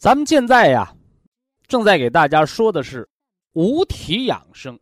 [0.00, 0.96] 咱们现在呀，
[1.68, 3.06] 正在给大家说的是
[3.52, 4.80] 五体养生，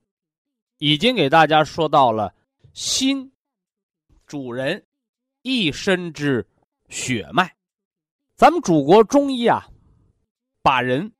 [0.78, 2.32] 已经给大家说到了
[2.72, 3.32] 心，
[4.26, 4.86] 主人
[5.42, 6.46] 一身之。
[6.88, 7.52] 血脉，
[8.34, 9.68] 咱们祖国中医啊，
[10.62, 11.12] 把人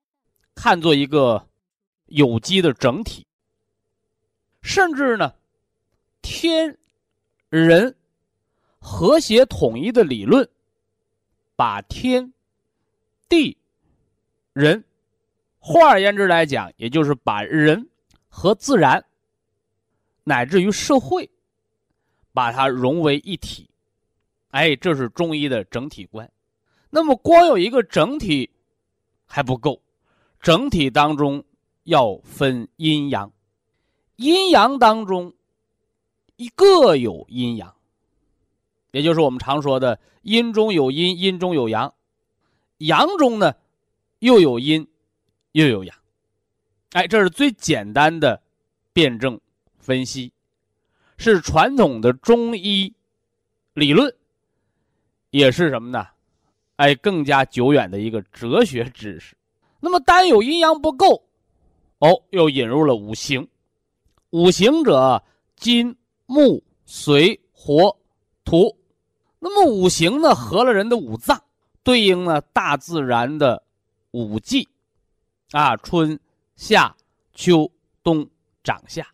[0.55, 1.47] 看作一个
[2.07, 3.27] 有机的整体，
[4.63, 5.35] 甚至呢，
[6.23, 6.79] 天
[7.51, 7.95] 人
[8.79, 10.49] 和谐统一的理论，
[11.55, 12.33] 把天
[13.29, 13.58] 地
[14.59, 14.83] 人，
[15.61, 17.89] 换而言之来讲，也就是把人
[18.29, 19.05] 和自然
[20.25, 21.31] 乃至于社会，
[22.33, 23.71] 把它融为一体。
[24.51, 26.29] 哎，这是中医的整体观。
[26.91, 28.51] 那么，光有一个整体
[29.27, 29.81] 还不够，
[30.41, 31.45] 整体当中
[31.85, 33.31] 要分阴阳，
[34.17, 35.33] 阴阳当中
[36.35, 37.73] 一各有阴阳，
[38.91, 41.95] 也就是我们常说的阴中有阴，阴中有阳，
[42.79, 43.55] 阳中呢
[44.21, 44.87] 又有阴
[45.53, 45.97] 又有阳。
[46.93, 48.41] 哎，这是最简单的
[48.93, 49.39] 辩证
[49.79, 50.33] 分析，
[51.17, 52.93] 是传统的中医
[53.75, 54.13] 理论。
[55.31, 56.07] 也是什么呢？
[56.77, 59.37] 哎，更加久远的一个哲学知识。
[59.81, 61.23] 那么，单有阴阳不够，
[61.99, 63.47] 哦，又引入了五行。
[64.31, 65.23] 五行者，
[65.57, 65.95] 金、
[66.27, 67.95] 木、水、火、
[68.45, 68.75] 土。
[69.39, 71.43] 那么，五行呢，合了人的五脏，
[71.83, 73.63] 对应了大自然的
[74.13, 74.69] 五季，
[75.51, 76.19] 啊，春、
[76.57, 76.95] 夏、
[77.35, 77.71] 秋、
[78.03, 78.29] 冬、
[78.63, 79.07] 长、夏，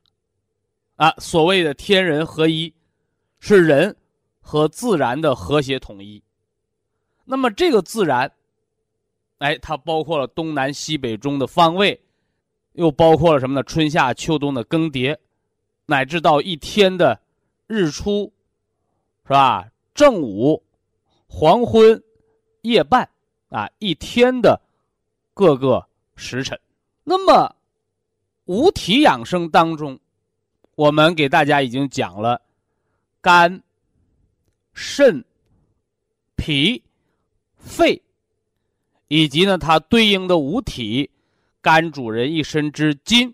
[0.97, 2.73] 啊，所谓的天人合一，
[3.39, 3.97] 是人。
[4.47, 6.23] 和自然的和谐统一，
[7.25, 8.31] 那么这个自然，
[9.39, 11.99] 哎，它包括了东南西北中的方位，
[12.73, 13.63] 又包括了什么呢？
[13.63, 15.17] 春夏秋冬的更迭，
[15.87, 17.19] 乃至到一天的
[17.67, 18.31] 日出，
[19.27, 19.67] 是吧？
[19.95, 20.63] 正午、
[21.27, 22.05] 黄昏、
[22.61, 23.09] 夜半，
[23.49, 24.61] 啊，一天的
[25.35, 25.87] 各个
[26.17, 26.59] 时辰。
[27.03, 27.55] 那么
[28.47, 30.01] 五体养生当中，
[30.75, 32.41] 我们给大家已经讲了
[33.21, 33.63] 肝。
[34.77, 35.25] 肾、
[36.35, 36.83] 脾、
[37.57, 38.03] 肺，
[39.07, 41.09] 以及呢，它对应的五体：
[41.63, 43.33] 肝主人一身之筋，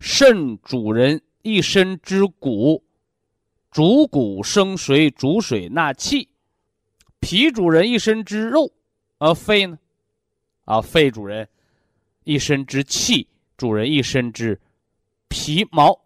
[0.00, 2.84] 肾主人一身之骨，
[3.70, 6.28] 主骨生水，主水纳气；
[7.20, 8.70] 脾主人一身之肉，
[9.16, 9.78] 而肺呢，
[10.70, 11.48] 啊，肺主人
[12.22, 13.26] 一身之气，
[13.56, 14.56] 主人一身之
[15.26, 16.00] 皮毛。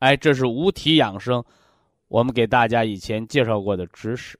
[0.00, 1.42] 哎，这是五体养生。
[2.08, 4.38] 我们给大家以前介绍过的知识，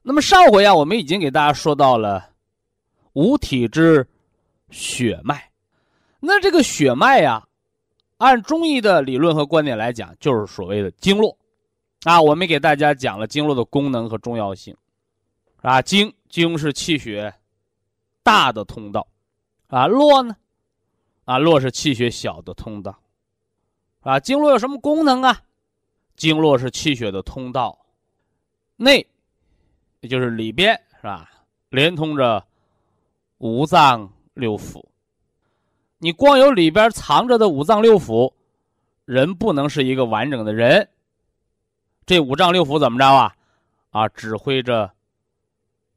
[0.00, 2.30] 那么上回啊，我们已经给大家说到了
[3.14, 4.06] 五体之
[4.70, 5.50] 血脉。
[6.20, 7.44] 那这个血脉呀，
[8.18, 11.36] 按中医的理论和观点来讲，就是所谓的经络
[12.04, 12.22] 啊。
[12.22, 14.76] 我们给大家讲了经络的功能和重要性
[15.62, 15.82] 啊。
[15.82, 17.34] 经经是气血
[18.30, 19.04] 大的通道
[19.66, 20.36] 啊，络呢
[21.24, 22.96] 啊，络是气血小的通道
[24.02, 24.20] 啊。
[24.20, 25.42] 经络有什么功能啊？
[26.14, 27.76] 经络是气血的通道，
[28.76, 29.04] 内，
[29.98, 31.28] 也就是里边，是吧？
[31.70, 32.46] 连通着
[33.38, 34.84] 五脏六腑。
[35.98, 38.32] 你光有里边藏着的五脏六腑，
[39.06, 40.88] 人不能是一个完整的人。
[42.06, 43.34] 这五脏六腑怎么着啊？
[43.90, 44.92] 啊，指挥着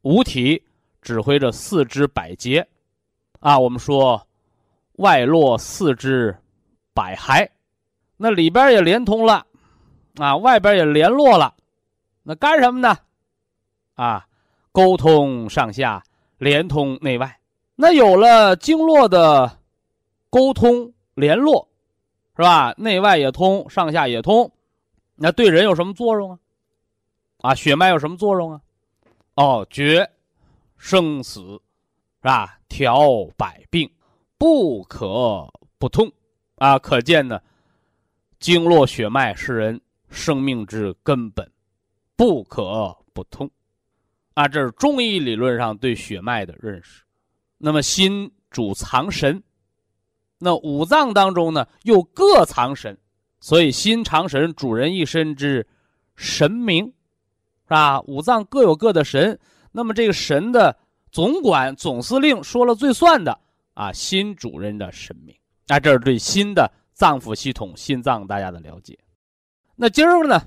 [0.02, 0.64] 五体，
[1.04, 2.68] 指挥着四肢百节。
[3.40, 4.26] 啊，我们说
[4.94, 6.36] 外络四肢
[6.94, 7.48] 百骸，
[8.18, 9.46] 那里边也连通了。
[10.16, 11.54] 啊，外边也联络了，
[12.22, 12.96] 那干什么呢？
[13.96, 14.26] 啊，
[14.72, 16.04] 沟通上下，
[16.38, 17.40] 连通内外。
[17.76, 19.60] 那有了经络的
[20.30, 21.68] 沟通联络，
[22.38, 22.74] 是吧？
[22.78, 24.52] 内外也通，上下也通，
[25.16, 26.40] 那对人有什么作用啊？
[27.42, 28.62] 啊，血脉有什么作用啊？
[29.34, 30.08] 哦，绝
[30.84, 32.60] 生死，是吧？
[32.68, 33.90] 调百病，
[34.38, 36.12] 不可不通
[36.58, 36.78] 啊！
[36.78, 37.40] 可见呢，
[38.38, 41.50] 经络血脉是人生命之根本，
[42.18, 43.50] 不可不通
[44.34, 44.46] 啊！
[44.46, 47.06] 这是中医理论上对血脉的认识。
[47.58, 49.42] 那么心主藏神，
[50.38, 53.00] 那五脏当中呢又各藏神，
[53.40, 55.66] 所以心藏神，主人一身之
[56.18, 58.02] 神明，是吧？
[58.02, 59.40] 五脏各有各的神，
[59.74, 60.74] 那么这个神的
[61.12, 63.38] 总管、总司令说了最算的
[63.74, 65.36] 啊，新主人的神明。
[65.68, 68.98] 那这是对新的脏腑系统、心脏大家的了解。
[69.76, 70.42] 那今儿个呢？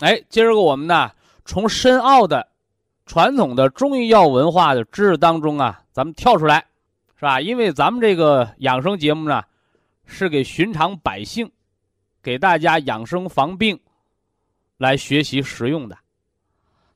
[0.00, 1.10] 哎，今儿个我们呢，
[1.44, 2.46] 从深奥的
[3.06, 5.82] 传统的中医药文化的知识当中啊。
[5.92, 6.64] 咱们跳出来，
[7.16, 7.40] 是吧？
[7.40, 9.42] 因为咱们这个养生节目呢，
[10.06, 11.50] 是给寻常百姓，
[12.22, 13.78] 给大家养生防病，
[14.78, 15.98] 来学习实用的，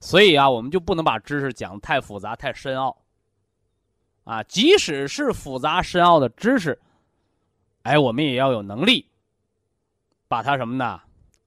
[0.04, 2.94] 所以啊，我们就不能把知识讲的太复杂、太深奥。
[4.24, 6.78] 啊，即使是复杂深奥的知识，
[7.84, 9.08] 哎，我们也要有能力，
[10.28, 11.00] 把它什么呢？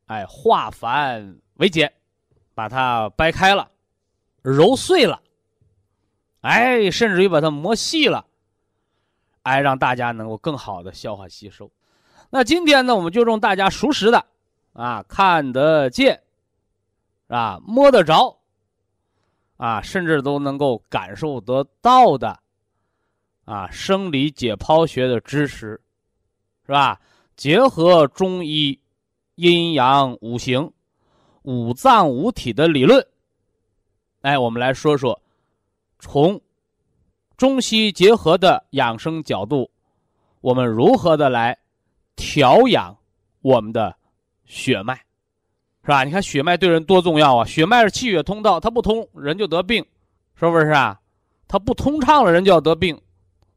[0.08, 1.94] 哎，化繁为简，
[2.56, 3.70] 把它掰开了，
[4.42, 5.22] 揉碎了。
[6.42, 8.26] 哎，甚至于把它磨细了，
[9.44, 11.72] 哎，让大家能够更好的消化吸收。
[12.32, 14.26] 那今天呢，我们就用大家熟识的，
[14.74, 16.24] 啊，看得见，
[17.28, 18.37] 啊，摸得着，
[19.58, 22.40] 啊，甚至都能够感受得到的，
[23.46, 25.82] 啊，生理解剖学的知识，
[26.66, 27.00] 是吧？
[27.36, 28.80] 结合中医
[29.36, 30.72] 阴阳五行、
[31.44, 33.06] 五脏五体的理论，
[34.22, 35.22] 哎，我们来说说。
[36.00, 36.40] 从
[37.38, 39.70] 中西结合的养生角度，
[40.42, 41.58] 我们如何的来
[42.16, 42.96] 调养
[43.42, 43.96] 我们的
[44.46, 45.00] 血脉，
[45.88, 46.04] 是吧？
[46.04, 47.46] 你看血脉对人多重要啊！
[47.46, 49.82] 血脉是气血通道，它不通人就得病，
[50.38, 51.00] 是不是啊？
[51.48, 52.94] 它不通畅了，人就要得病；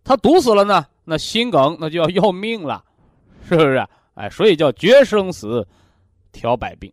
[0.05, 2.85] 它堵死了呢，那心梗那就要要命了，
[3.49, 3.85] 是不是？
[4.15, 5.67] 哎，所以叫绝生死，
[6.31, 6.93] 调百病。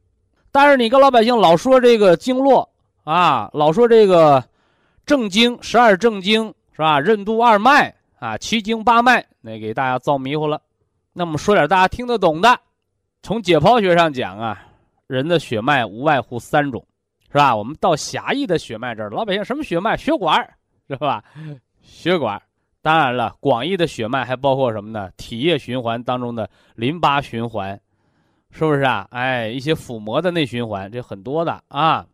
[0.51, 2.67] 但是你跟老百姓老说这个经络
[3.03, 4.43] 啊，老说这个。
[5.05, 6.99] 正经十二正经是吧？
[6.99, 10.61] 任督二脉啊，七经八脉，那给大家造迷糊了。
[11.13, 12.59] 那么说点大家听得懂的。
[13.23, 14.66] 从解剖学上讲啊，
[15.07, 16.85] 人的血脉无外乎三种，
[17.31, 17.55] 是吧？
[17.55, 19.97] 我们到狭义的血脉这儿，老百姓什么血脉？
[19.97, 20.37] 血管
[20.87, 21.23] 是吧？
[21.81, 22.41] 血管。
[22.81, 25.09] 当然了，广义的血脉还包括什么呢？
[25.17, 27.79] 体液循环当中的淋巴循环，
[28.51, 29.07] 是不是啊？
[29.11, 32.05] 哎，一些腹膜的内循环，这很多的啊。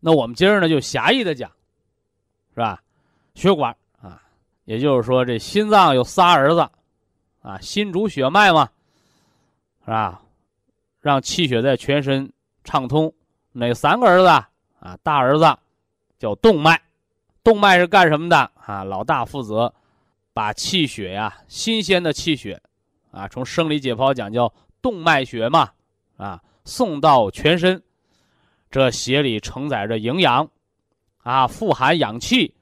[0.00, 1.50] 那我们今儿呢，就狭义的讲。
[2.54, 2.82] 是吧？
[3.34, 4.20] 血管啊，
[4.66, 6.60] 也就是说，这心脏有仨儿子，
[7.40, 8.68] 啊，心主血脉嘛，
[9.84, 10.20] 是吧？
[11.00, 12.30] 让气血在全身
[12.64, 13.12] 畅通。
[13.52, 14.28] 哪三个儿子
[14.80, 14.98] 啊？
[15.02, 15.58] 大儿子
[16.18, 16.80] 叫动脉，
[17.44, 18.84] 动脉是干什么的啊？
[18.84, 19.72] 老大负责
[20.32, 22.60] 把气血呀，新鲜的气血
[23.10, 25.70] 啊，从生理解剖讲叫动脉血嘛，
[26.16, 27.82] 啊，送到全身。
[28.70, 30.48] 这血里承载着营养。
[31.24, 32.52] 啊，富含氧气，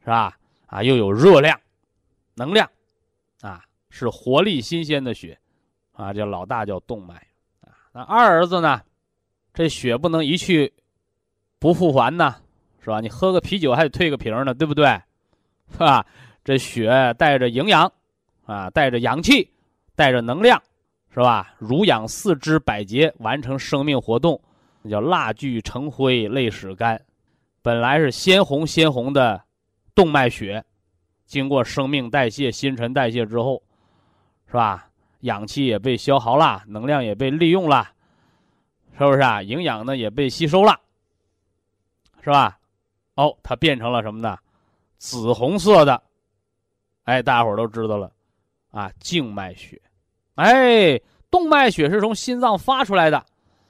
[0.00, 0.36] 是吧？
[0.66, 1.58] 啊，又有热量、
[2.34, 2.68] 能量，
[3.40, 5.38] 啊，是活力新鲜的血，
[5.92, 7.14] 啊，叫老大叫动脉，
[7.62, 8.82] 啊，那二儿子呢？
[9.54, 10.72] 这血不能一去
[11.60, 12.34] 不复还呢，
[12.80, 13.00] 是吧？
[13.00, 14.86] 你喝个啤酒还得退个瓶呢，对不对？
[15.72, 16.04] 是吧？
[16.44, 17.90] 这血带着营养，
[18.44, 19.48] 啊，带着氧气，
[19.94, 20.60] 带着能量，
[21.08, 21.54] 是吧？
[21.58, 24.38] 濡养四肢百节，完成生命活动，
[24.82, 27.00] 那叫蜡炬成灰泪始干。
[27.62, 29.40] 本来是鲜红鲜红的
[29.94, 30.62] 动脉血，
[31.24, 33.62] 经过生命代谢、新陈代谢之后，
[34.48, 34.88] 是吧？
[35.20, 37.88] 氧气也被消耗了，能量也被利用了，
[38.96, 39.42] 是不是啊？
[39.42, 40.78] 营养呢也被吸收了，
[42.22, 42.58] 是吧？
[43.14, 44.38] 哦，它变成了什么呢？
[44.98, 46.02] 紫红色的，
[47.04, 48.10] 哎，大家伙都知道了，
[48.70, 49.80] 啊，静脉血，
[50.36, 50.98] 哎，
[51.30, 53.24] 动脉血是从心脏发出来的，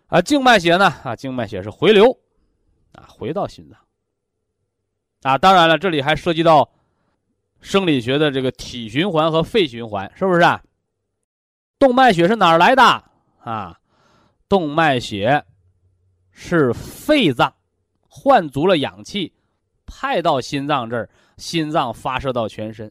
[0.06, 0.86] 啊，静脉血呢？
[1.02, 2.10] 啊，静脉血是回流，
[2.92, 3.78] 啊，回到心脏。
[5.22, 6.68] 啊，当然了，这里还涉及到
[7.60, 10.42] 生理学的这个体循环和肺循环，是不是？
[10.42, 10.62] 啊？
[11.78, 12.82] 动脉血是哪儿来的
[13.42, 13.78] 啊？
[14.48, 15.44] 动脉血
[16.30, 17.54] 是肺脏
[18.08, 19.32] 换足了氧气，
[19.86, 22.90] 派到心脏这儿，心脏发射到全身。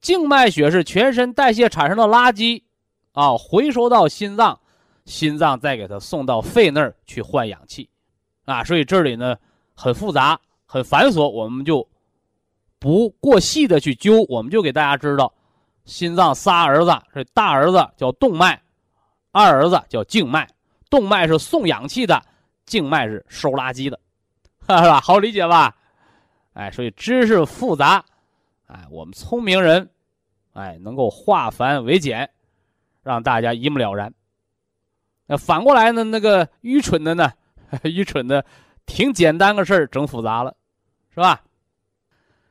[0.00, 2.62] 静脉血是全身代谢产生的垃圾
[3.12, 4.60] 啊，回收到心脏，
[5.04, 7.88] 心脏再给它送到肺那儿去换氧气
[8.44, 8.64] 啊。
[8.64, 9.36] 所以这里呢
[9.74, 10.40] 很复杂。
[10.64, 11.86] 很繁琐，我们就
[12.78, 15.30] 不过细的去揪，我们就给大家知道，
[15.84, 18.58] 心脏仨儿子，这大儿子叫动脉，
[19.32, 20.48] 二儿子叫静脉。
[20.88, 22.22] 动脉是送氧气的，
[22.66, 23.98] 静脉是收垃圾的，
[24.60, 25.00] 是吧？
[25.00, 25.74] 好理解吧？
[26.52, 28.04] 哎，所以知识复杂，
[28.66, 29.88] 哎，我们聪明人，
[30.52, 32.28] 哎，能够化繁为简，
[33.02, 34.12] 让大家一目了然。
[35.26, 37.32] 那反过来呢，那个愚蠢的呢，
[37.84, 38.44] 愚蠢的，
[38.84, 40.54] 挺简单个事儿，整复杂了，
[41.08, 41.40] 是吧？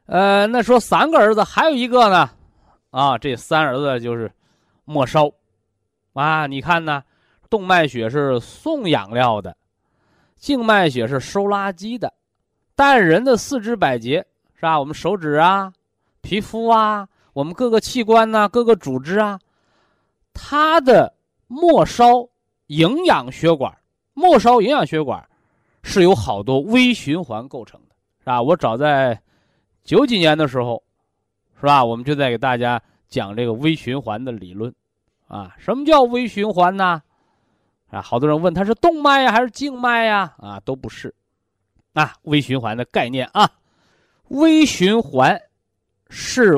[0.07, 2.27] 呃，那说三个儿子，还有一个呢，
[2.89, 4.31] 啊，这三儿子就是
[4.83, 5.31] 末梢，
[6.13, 7.03] 啊，你看呢，
[7.49, 9.55] 动脉血是送养料的，
[10.35, 12.13] 静脉血是收垃圾的，
[12.75, 14.25] 但人的四肢百节
[14.55, 14.79] 是吧？
[14.79, 15.71] 我们手指啊，
[16.21, 19.39] 皮肤啊，我们各个器官呐，各个组织啊，
[20.33, 21.13] 它的
[21.47, 22.29] 末梢
[22.67, 23.75] 营养血管，
[24.13, 25.27] 末梢营养血管
[25.83, 28.41] 是由好多微循环构成的，是吧？
[28.41, 29.19] 我早在。
[29.83, 30.81] 九几年的时候，
[31.59, 31.83] 是吧？
[31.83, 34.71] 我们就在给大家讲这个微循环的理论，
[35.31, 37.01] 啊，什么叫微循环呢？
[37.89, 40.35] 啊，好多人问它是动脉呀还是静脉呀？
[40.39, 41.15] 啊，都不是，
[41.93, 43.49] 啊，微循环的概念啊，
[44.27, 45.41] 微循环
[46.09, 46.55] 是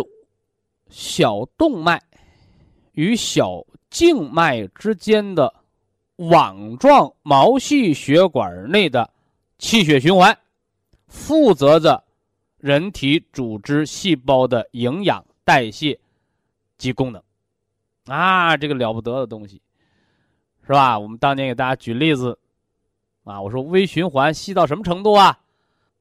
[0.89, 2.01] 小动脉
[2.93, 5.53] 与小静脉之间的
[6.15, 9.07] 网状毛细血管内的
[9.59, 10.35] 气血循环，
[11.07, 12.03] 负责着。
[12.57, 15.99] 人体组织细胞的营养代谢
[16.77, 17.21] 及功能，
[18.05, 19.61] 啊，这个了不得的东西，
[20.65, 20.97] 是吧？
[20.97, 22.37] 我们当年给大家举例子，
[23.23, 25.37] 啊，我说微循环细到什么程度啊？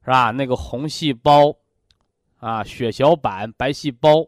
[0.04, 0.30] 是吧？
[0.30, 1.54] 那个红细胞，
[2.38, 4.26] 啊，血小板、白细胞，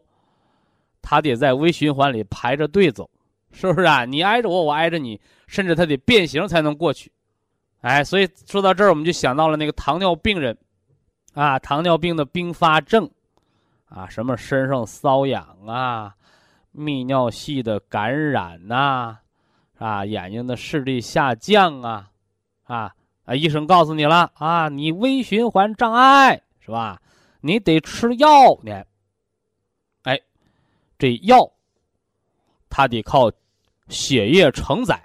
[1.01, 3.09] 它得在微循环里排着队走，
[3.51, 4.05] 是不是啊？
[4.05, 7.11] 你挨着我，我挨着你，甚至它得变形才能过去。
[7.81, 10.57] 哎，所以说到这儿，我们就想到了那个糖尿病人。
[11.33, 13.11] 啊，糖尿病的并发症，
[13.89, 16.15] 啊，什么身上瘙痒啊，
[16.75, 19.17] 泌尿系的感染呐，
[19.77, 22.11] 啊，眼睛的视力下降啊，
[22.63, 27.01] 啊啊，医生告诉你了啊，你微循环障碍是吧？
[27.41, 28.27] 你得吃药
[28.63, 28.83] 呢。
[30.03, 30.19] 哎，
[30.99, 31.49] 这药，
[32.69, 33.31] 它得靠
[33.87, 35.01] 血液承载，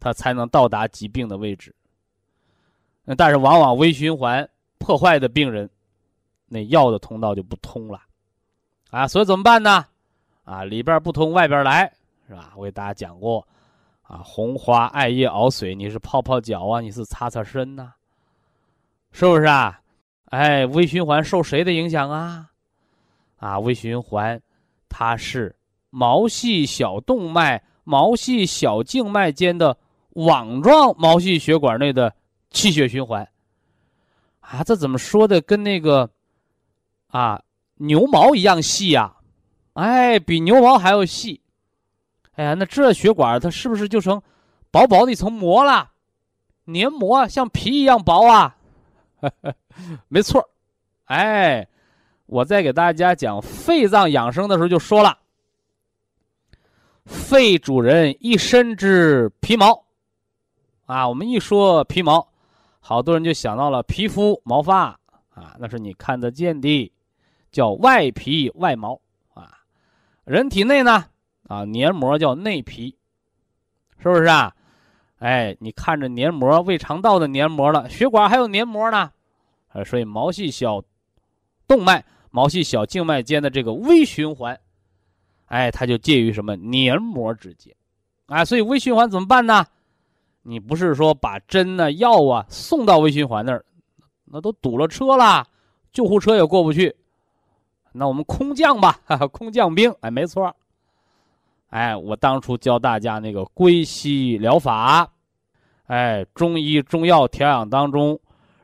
[0.00, 1.74] 它才能到达疾病的位置。
[3.16, 4.48] 但是往往微循环。
[4.80, 5.68] 破坏的病人，
[6.46, 8.00] 那药的通道就不通了，
[8.90, 9.84] 啊，所以怎么办呢？
[10.48, 11.92] 啊，里边不通，外边来，
[12.26, 12.54] 是吧？
[12.56, 13.46] 我给大家讲过，
[14.00, 17.92] 啊，红花艾叶熬水，你是泡泡脚啊，你是擦擦身呐，
[19.12, 19.78] 是不是啊？
[20.30, 22.46] 哎，微循环受谁的影响啊？
[23.36, 24.40] 啊，微循环，
[24.88, 25.54] 它是
[25.90, 29.76] 毛细小动脉、毛细小静脉间的
[30.14, 32.10] 网状毛细血管内的
[32.48, 33.28] 气血循环。
[34.40, 35.42] 啊，这怎么说的？
[35.42, 36.08] 跟那个，
[37.08, 37.42] 啊，
[37.74, 39.14] 牛毛一样细呀？
[39.78, 41.40] 哎，比牛毛还要细。
[42.34, 44.20] 哎呀，那这血管它是不是就成
[44.72, 45.92] 薄薄的一层膜了？
[46.64, 48.56] 黏膜像皮一样薄啊？
[50.08, 50.50] 没错。
[51.04, 51.66] 哎，
[52.26, 55.16] 我在给大家讲肺脏养生的时候就说了，
[57.04, 59.84] 肺主人一身之皮毛。
[60.86, 62.26] 啊，我们一说皮毛。
[62.80, 64.98] 好多人就想到了皮肤毛发
[65.34, 66.92] 啊，那是你看得见的，
[67.52, 69.00] 叫外皮外毛。
[70.28, 71.06] 人体内呢
[71.48, 72.94] 啊，黏膜叫内皮，
[73.98, 74.54] 是不是啊？
[75.20, 79.10] 哎，你看着黏膜，胃肠道的黏膜了，血管还有黏膜呢，
[79.72, 80.82] 呃，所以毛细小
[81.66, 84.60] 动脉、毛细小静脉间的这个微循环，
[85.46, 87.74] 哎，它就介于什么黏膜之间，
[88.26, 89.64] 啊，所以微循环怎么办呢？
[90.42, 93.64] 你不是说把针呢、药啊送到微循环那儿，
[94.26, 95.46] 那都堵了车了，
[95.90, 96.94] 救护车也过不去。
[97.98, 100.54] 那我们空降吧，哈哈空降兵，哎，没错。
[101.70, 105.06] 哎，我当初教大家那个归西疗法，
[105.86, 108.18] 哎，中医中药调养当中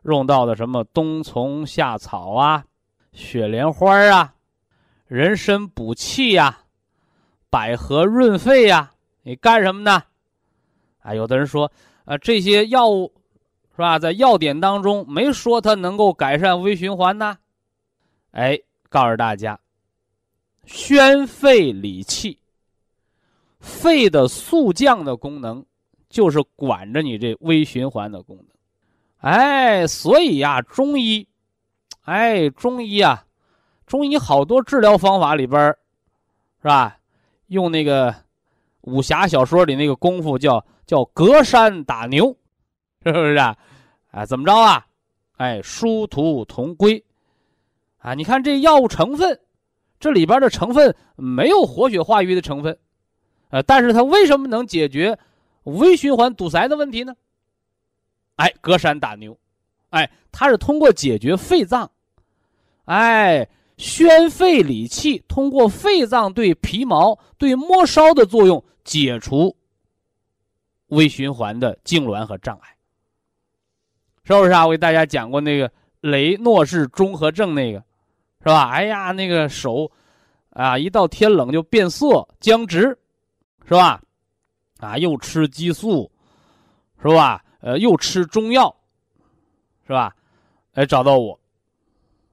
[0.04, 2.64] 用到的什么冬虫夏草啊、
[3.12, 4.34] 雪莲花啊、
[5.06, 6.60] 人参补气呀、
[7.50, 10.02] 百合润肺呀，你干什么呢？
[11.02, 11.70] 啊，有的人说，
[12.04, 13.12] 啊，这些药物，
[13.72, 13.98] 是吧？
[13.98, 17.36] 在药典当中没说它能够改善微循环呢。
[18.30, 18.58] 哎，
[18.94, 19.58] 告诉大家，
[20.66, 22.38] 宣肺理气，
[23.58, 25.64] 肺的速降的功能，
[26.08, 28.46] 就是管着你这微循环的功能。
[29.18, 31.26] 哎，所以呀，中医，
[32.02, 33.24] 哎，中医啊，
[33.84, 35.60] 中医好多治疗方法里边
[36.62, 36.96] 是吧？
[37.48, 38.14] 用那个
[38.82, 40.64] 武侠小说里那个功夫叫。
[40.86, 42.26] 叫隔山打牛，
[43.06, 43.56] 是不是啊？
[44.10, 44.84] 哎，怎么着啊？
[45.38, 47.02] 哎，殊途同归，
[48.04, 49.40] 啊，你看这药物成分，
[49.98, 52.78] 这里边的成分没有活血化瘀的成分，
[53.48, 55.18] 呃，但是它为什么能解决
[55.62, 57.14] 微循环堵塞的问题呢？
[58.36, 59.38] 哎，隔山打牛，
[59.88, 61.90] 哎，它是通过解决肺脏，
[62.84, 69.56] 哎，宣肺理气，通过肺脏对皮毛、对末梢的作用，解除
[70.88, 72.68] 微循环的痉挛和障碍。
[74.24, 74.66] 是不是啊？
[74.66, 77.82] 我给大家讲过那个雷诺氏综合症，那个
[78.44, 78.68] 是吧？
[78.68, 79.90] 哎呀，那个手
[80.50, 82.96] 啊，一到天冷就变色、僵直，
[83.66, 84.02] 是吧？
[84.80, 86.12] 啊，又吃激素，
[87.00, 87.42] 是吧？
[87.60, 88.76] 呃，又吃中药，
[89.86, 90.14] 是吧？
[90.74, 91.40] 哎，找到我，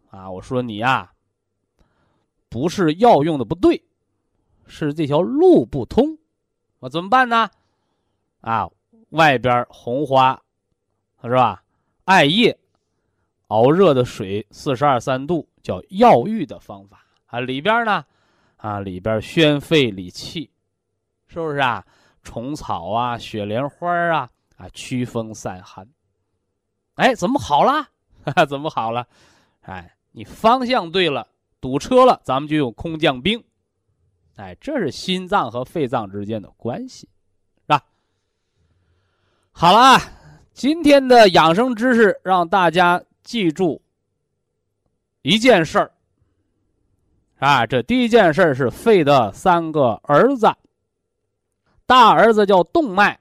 [0.09, 1.09] 啊，我说你呀，
[2.49, 3.81] 不是药用的不对，
[4.67, 6.17] 是这条路不通，
[6.79, 7.49] 我怎么办呢？
[8.41, 8.69] 啊，
[9.11, 10.37] 外边红花，
[11.23, 11.63] 是吧？
[12.03, 12.59] 艾叶
[13.47, 17.39] 熬热的水四十二三度，叫药浴的方法啊。
[17.39, 18.03] 里边呢，
[18.57, 20.51] 啊里边宣肺理气，
[21.27, 21.85] 是不是啊？
[22.23, 25.87] 虫草啊，雪莲花啊，啊驱风散寒。
[26.95, 27.87] 哎，怎么好了？
[28.47, 29.07] 怎么好了？
[29.61, 31.27] 哎，你方向对了，
[31.59, 33.43] 堵车了，咱们就用空降兵。
[34.35, 37.09] 哎，这是心脏和肺脏之间的关系，
[37.61, 37.83] 是吧？
[39.51, 39.99] 好了啊。
[40.53, 43.81] 今天的养生知识让大家记住
[45.21, 45.91] 一件事儿
[47.39, 50.51] 啊，这第一件事儿是肺的三个儿子，
[51.85, 53.19] 大儿子叫动脉，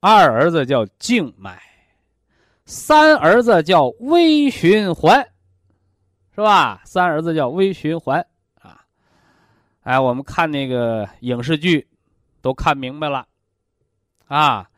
[0.00, 1.60] 二儿子叫静脉，
[2.64, 5.28] 三儿子叫微循环，
[6.34, 6.82] 是吧？
[6.84, 8.26] 三儿子叫微循环
[8.60, 8.84] 啊！
[9.82, 11.88] 哎，我们看那个影视剧
[12.42, 13.26] 都看明白了
[14.26, 14.68] 啊。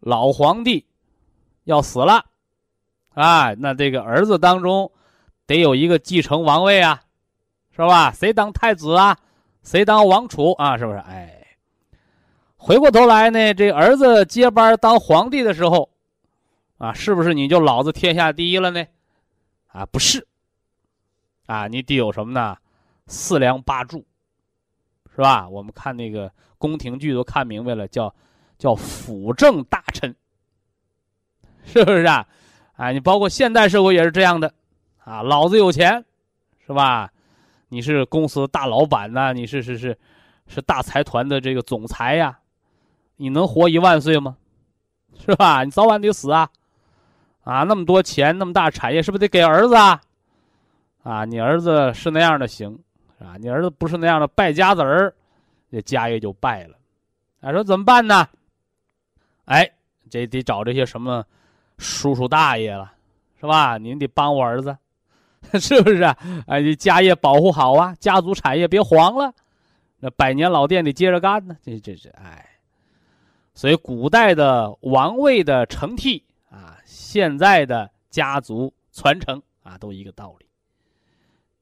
[0.00, 0.86] 老皇帝
[1.64, 2.26] 要死了，
[3.14, 4.92] 啊，那这个儿子当中
[5.46, 7.02] 得有一个继承王位啊，
[7.70, 8.10] 是吧？
[8.12, 9.16] 谁当太子啊？
[9.62, 10.76] 谁当王储啊？
[10.78, 10.98] 是不是？
[10.98, 11.56] 哎，
[12.56, 15.90] 回过头来呢，这儿子接班当皇帝的时候，
[16.78, 18.84] 啊，是不是你就老子天下第一了呢？
[19.68, 20.26] 啊，不是，
[21.46, 22.56] 啊，你得有什么呢？
[23.06, 24.04] 四梁八柱，
[25.14, 25.48] 是吧？
[25.48, 28.14] 我们看那个宫廷剧都看明白了，叫。
[28.56, 30.14] 叫辅政大臣，
[31.66, 32.24] 是不是啊？
[32.76, 34.54] 啊，你包括现代社会也是这样的，
[35.04, 36.04] 啊，老子有钱，
[36.66, 37.10] 是吧？
[37.68, 39.96] 你是公司大老板呐，你是是是，
[40.46, 42.38] 是大财团的这个总裁呀，
[43.16, 44.36] 你能活一万岁吗？
[45.18, 45.62] 是吧？
[45.64, 46.48] 你早晚得死啊！
[47.42, 50.00] 啊，那么多钱，那么大产业，是不是得给儿子啊？
[51.02, 52.78] 啊，你儿子是那样的行，
[53.18, 55.14] 啊，你儿子不是那样的败家子儿，
[55.70, 56.76] 这家业就败了。
[57.40, 58.26] 啊，说怎么办呢？
[59.44, 59.70] 哎，
[60.08, 61.24] 这得找这些什么
[61.76, 62.92] 叔叔大爷了，
[63.38, 63.76] 是吧？
[63.78, 64.76] 您得帮我儿子，
[65.60, 66.16] 是不是啊？
[66.46, 69.32] 哎，你家业保护好啊，家族产业别黄了，
[70.00, 71.56] 那百年老店得接着干呢。
[71.62, 72.44] 这这是哎，
[73.54, 80.46] 所以古代的王位的承替啊，现在的家族传承啊，都一个道理，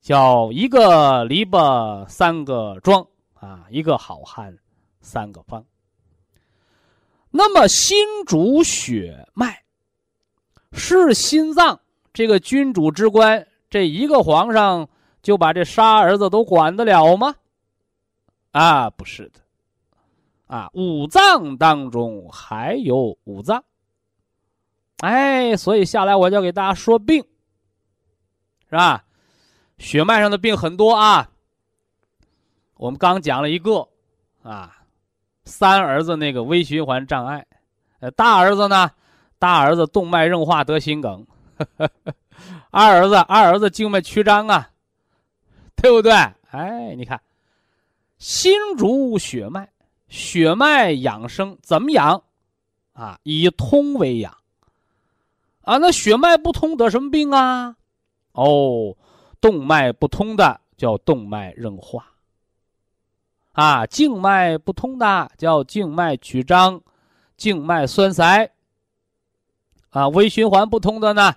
[0.00, 4.56] 叫一个篱笆三个桩啊，一个好汉
[5.00, 5.64] 三个帮。
[7.30, 9.62] 那么，心主血脉，
[10.72, 11.80] 是心脏
[12.12, 14.86] 这个君主之官，这一个皇上
[15.22, 17.34] 就把这仨儿子都管得了吗？
[18.50, 19.40] 啊，不是的，
[20.46, 23.64] 啊，五脏当中还有五脏。
[24.98, 27.24] 哎，所以下来我就给大家说病，
[28.68, 29.04] 是吧？
[29.78, 31.30] 血脉上的病很多啊。
[32.76, 33.88] 我们刚讲了一个，
[34.42, 34.76] 啊。
[35.44, 37.44] 三儿子那个微循环障碍，
[38.00, 38.90] 呃，大儿子呢？
[39.40, 41.26] 大儿子动脉硬化得心梗，
[42.72, 44.70] 二儿子二儿子静脉曲张啊，
[45.76, 46.10] 对不对？
[46.50, 47.20] 哎，你看，
[48.16, 49.68] 心主血脉，
[50.08, 52.22] 血脉养生怎么养？
[52.94, 54.34] 啊，以通为养。
[55.62, 57.76] 啊，那血脉不通得什么病啊？
[58.32, 58.96] 哦，
[59.38, 62.06] 动脉不通的叫动脉硬化。
[63.52, 66.80] 啊，静脉不通的叫静脉曲张、
[67.36, 68.50] 静脉栓塞。
[69.90, 71.34] 啊，微循环不通的呢？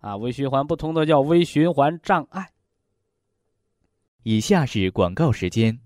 [0.00, 2.48] 啊，微循环不通的叫微循环障碍。
[4.22, 5.78] 以下是广告时间。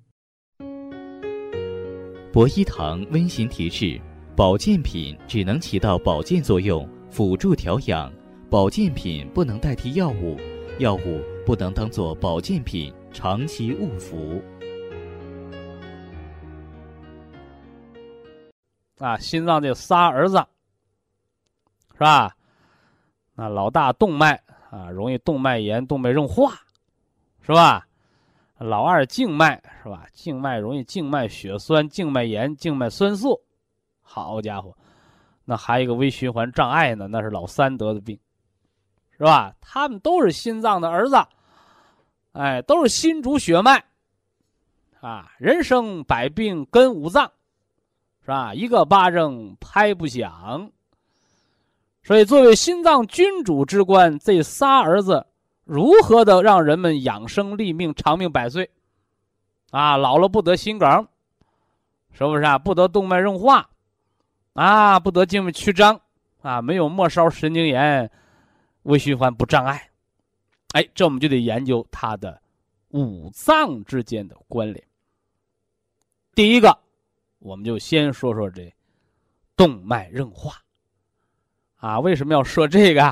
[2.32, 4.00] 博一堂温馨提示：
[4.34, 8.10] 保健品只能起到保健作用，辅助调养；
[8.50, 10.38] 保健品不能代替药物，
[10.78, 14.42] 药物不能当做保健品长期误服。
[18.98, 20.36] 啊，心脏这仨儿子，
[21.92, 22.34] 是吧？
[23.34, 24.40] 那老大动脉
[24.70, 26.52] 啊，容易动脉炎、动脉硬化，
[27.40, 27.86] 是吧？
[28.58, 30.06] 老二静脉是吧？
[30.12, 33.40] 静脉容易静脉血栓、静脉炎、静脉栓塞。
[34.00, 34.76] 好家伙，
[35.44, 38.18] 那还有一个微循环障碍呢，那是老三得的病，
[39.16, 39.54] 是吧？
[39.60, 41.16] 他们都是心脏的儿子，
[42.32, 43.82] 哎，都是心主血脉。
[45.00, 47.32] 啊，人生百病根五脏，
[48.20, 48.54] 是吧？
[48.54, 50.70] 一个巴掌拍不响。
[52.04, 55.26] 所以，作为心脏君主之官，这仨儿子
[55.64, 58.70] 如何的让人们养生立命、长命百岁？
[59.70, 61.08] 啊，老了不得心梗，
[62.12, 62.58] 是不是啊？
[62.58, 63.70] 不得动脉硬化，
[64.54, 66.00] 啊，不得静脉曲张，
[66.42, 68.10] 啊，没有末梢神经炎、
[68.82, 69.90] 微循环不障碍。
[70.72, 72.42] 哎，这我们就得研究它的
[72.88, 74.84] 五脏之间的关联。
[76.34, 76.78] 第一个，
[77.38, 78.74] 我们就先说说这
[79.56, 80.61] 动脉硬化
[81.82, 81.98] 啊。
[81.98, 83.04] 为什么要设这个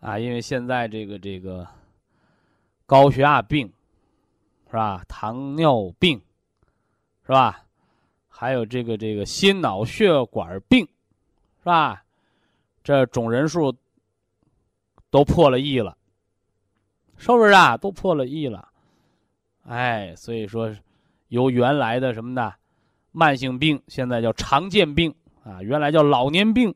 [0.00, 0.18] 啊？
[0.18, 1.66] 因为现在这个这个
[2.84, 3.66] 高血压病
[4.68, 5.02] 是吧？
[5.08, 6.20] 糖尿病
[7.26, 7.64] 是吧？
[8.28, 10.86] 还有这个这个心脑血管病
[11.58, 12.04] 是吧？
[12.82, 13.74] 这总人数
[15.10, 15.96] 都破了亿了，
[17.16, 17.76] 是不是啊？
[17.76, 18.68] 都破了亿了，
[19.66, 20.72] 哎，所以说。
[21.28, 22.52] 由原来的什么呢，
[23.10, 26.72] 慢性病，现在叫常见病啊，原来叫老年病，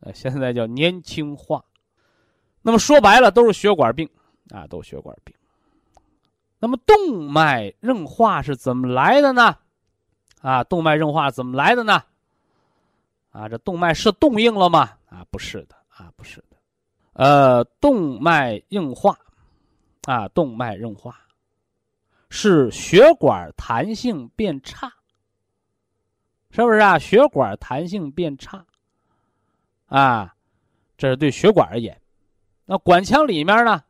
[0.00, 1.64] 呃，现在叫年轻化。
[2.62, 4.08] 那么说白了，都是血管病
[4.50, 5.34] 啊，都血管病。
[6.58, 9.56] 那么动脉硬化是怎么来的呢？
[10.42, 12.02] 啊，动脉硬化怎么来的呢？
[13.30, 14.90] 啊，这动脉是动硬了吗？
[15.08, 16.56] 啊，不是的，啊，不是的。
[17.12, 19.18] 呃，动脉硬化，
[20.04, 21.16] 啊，动脉硬化。
[22.32, 24.92] 是血管弹性变差，
[26.50, 26.96] 是不是啊？
[26.96, 28.64] 血管弹性变差，
[29.90, 30.34] 啊，
[30.96, 32.00] 这是对血管而言。
[32.64, 33.82] 那管腔里面呢，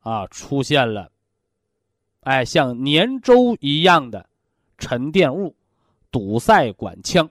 [0.00, 1.10] 啊，出现了，
[2.20, 4.28] 哎，像粘粥一样的
[4.76, 5.56] 沉淀物，
[6.10, 7.28] 堵塞管腔，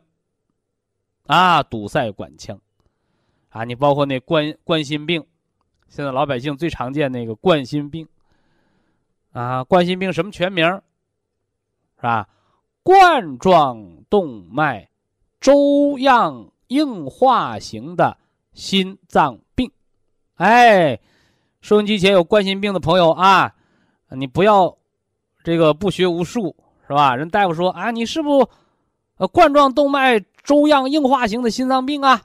[1.27, 2.59] 啊，堵塞管腔，
[3.49, 5.23] 啊，你包括那冠冠心病，
[5.87, 8.07] 现在老百姓最常见那个冠心病。
[9.31, 10.65] 啊，冠心病什么全名？
[11.97, 12.27] 是吧？
[12.83, 14.89] 冠状动脉
[15.39, 18.17] 粥样硬化型的
[18.53, 19.69] 心脏病。
[20.35, 20.97] 哎，
[21.59, 23.53] 收音机前有冠心病的朋友啊，
[24.09, 24.77] 你不要
[25.43, 26.55] 这个不学无术，
[26.87, 27.13] 是吧？
[27.15, 28.49] 人大夫说啊，你是不
[29.17, 32.21] 呃冠状动脉粥样硬化型的心脏病啊？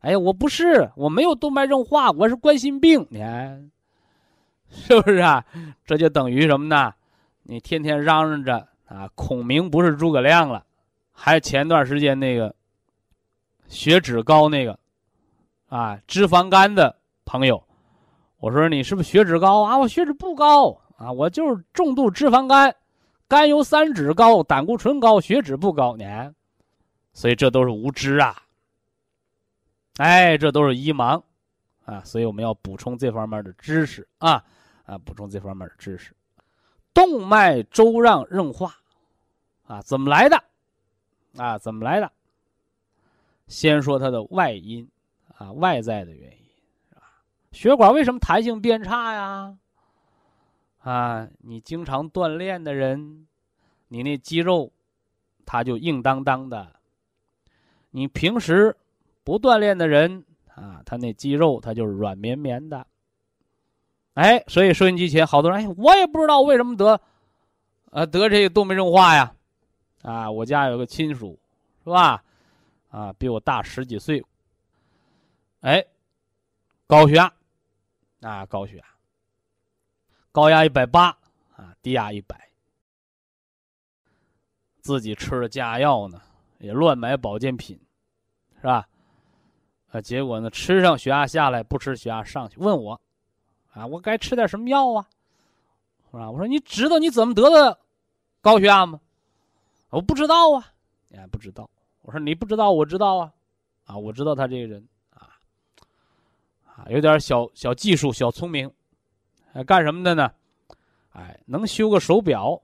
[0.00, 3.06] 哎呀，我不是，我没有动脉硬化，我是冠心病。
[3.10, 3.70] 你看。
[4.68, 5.42] 是不是啊？
[5.86, 6.92] 这就等于什么呢？
[7.44, 10.64] 你天天嚷嚷着啊，孔明不是诸葛亮了，
[11.12, 12.54] 还前段时间那个
[13.68, 14.78] 血脂高那个
[15.68, 17.62] 啊，脂肪肝的朋友，
[18.38, 19.78] 我说你是不是血脂高啊？
[19.78, 22.74] 我血脂不高啊，我就是重度脂肪肝，
[23.28, 25.96] 甘油三酯高，胆固醇高，血脂不高。
[25.96, 26.34] 你看，
[27.12, 28.42] 所以这都是无知啊！
[29.96, 31.22] 哎，这都是一盲
[31.84, 32.00] 啊！
[32.04, 34.42] 所以我们要补充这方面的知识啊。
[34.84, 36.14] 啊，补充这方面的知识，
[36.94, 38.72] 动脉粥样硬化，
[39.66, 40.40] 啊，怎么来的？
[41.36, 42.08] 啊，怎么来的？
[43.46, 44.88] 先说它的外因，
[45.36, 46.38] 啊，外在的原因，
[46.88, 47.02] 是吧？
[47.52, 49.56] 血管为什么弹性变差呀？
[50.78, 53.26] 啊，你经常锻炼的人，
[53.88, 54.72] 你那肌肉，
[55.44, 56.66] 它就硬当当的；
[57.90, 58.76] 你平时
[59.24, 62.86] 不锻炼的人，啊，他那肌肉它就是软绵绵的。
[64.14, 67.00] 哎，所以收音机前好多人，哎，我也不知道为什么得，
[67.90, 69.34] 呃，得这个动脉硬化呀，
[70.02, 71.38] 啊，我家有个亲属，
[71.84, 72.22] 是吧？
[72.96, 74.24] 啊，比我大十几岁，
[75.60, 75.84] 哎，
[76.86, 77.30] 高血压，
[78.22, 78.84] 啊，高血压，
[80.32, 81.08] 高压一百八，
[81.56, 82.48] 啊，低压一百，
[84.80, 86.22] 自己吃了降压药呢，
[86.58, 87.78] 也乱买保健品，
[88.56, 88.88] 是吧？
[89.90, 92.98] 啊，结果呢，吃上血压下来，不吃血压上去，问我。
[93.72, 95.06] 啊，我该吃点什么药啊？
[96.10, 96.30] 是吧？
[96.30, 97.78] 我说你知道你怎么得的
[98.40, 98.98] 高血压吗？
[99.90, 100.72] 我不知道啊，
[101.14, 101.68] 哎，不知道。
[102.06, 103.32] 我说你不知道，我知道啊，
[103.86, 105.34] 啊，我知道他这个人啊，
[106.64, 108.70] 啊，有点小小技术、小聪明，
[109.54, 110.30] 哎，干什么的呢？
[111.10, 112.62] 哎，能修个手表，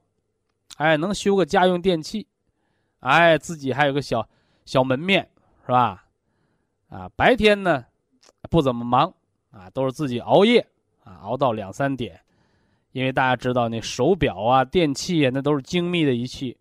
[0.76, 2.24] 哎，能修个家用电器，
[3.00, 4.24] 哎，自己还有个小
[4.64, 5.28] 小门面，
[5.66, 6.07] 是吧？
[6.88, 7.85] 啊，白天呢
[8.48, 9.12] 不怎么忙
[9.50, 10.64] 啊，都是自己熬夜。
[11.05, 12.20] 啊，熬到两三点，
[12.92, 16.57] 因为大家知道那手表啊、电器啊，那都是精密的仪器，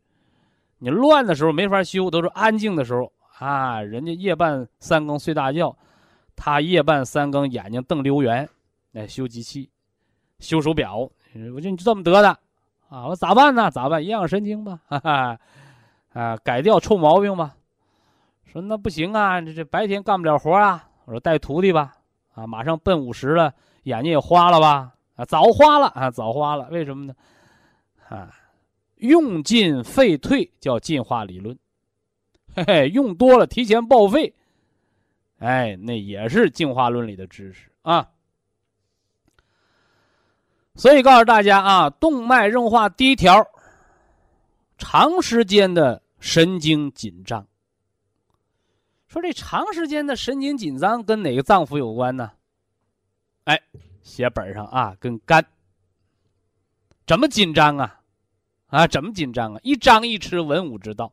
[0.84, 3.80] 你乱的时候没法修，都是安静的时候啊。
[3.82, 5.78] 人家夜半三更睡大觉，
[6.36, 8.50] 他夜半三更眼睛瞪溜圆，
[8.92, 9.70] 来修机器、
[10.40, 10.98] 修手表。
[10.98, 12.30] 我说你这么得的
[12.90, 13.06] 啊？
[13.06, 13.70] 我咋办呢？
[13.70, 14.04] 咋办？
[14.04, 15.40] 营养神经吧，哈哈，
[16.14, 17.54] 啊，改掉臭毛病吧。
[18.44, 20.84] 说那不行啊，这这白天干不了活啊。
[21.06, 21.94] 我说带徒弟吧，
[22.34, 23.54] 啊，马上奔五十了。
[23.84, 24.92] 眼睛也花了吧？
[25.16, 27.14] 啊，早花了啊，早花了，为什么呢？
[28.10, 28.30] 啊，
[29.02, 31.58] 用进废退叫进化理论，
[32.56, 34.34] 嘿嘿，用多了提前报废，
[35.40, 38.08] 哎，那也是进化论里的知识啊。
[40.76, 43.46] 所以告诉大家啊，动脉硬化第一条，
[44.78, 47.46] 长时间的神经紧张。
[49.08, 52.32] 说这长时间的神经紧张跟哪个脏腑有关呢？
[53.46, 53.60] 哎，
[54.04, 55.44] 写本上啊，跟肝。
[57.08, 58.01] 怎么紧张啊？
[58.72, 59.60] 啊，怎么紧张啊？
[59.64, 61.12] 一张一弛，文武之道。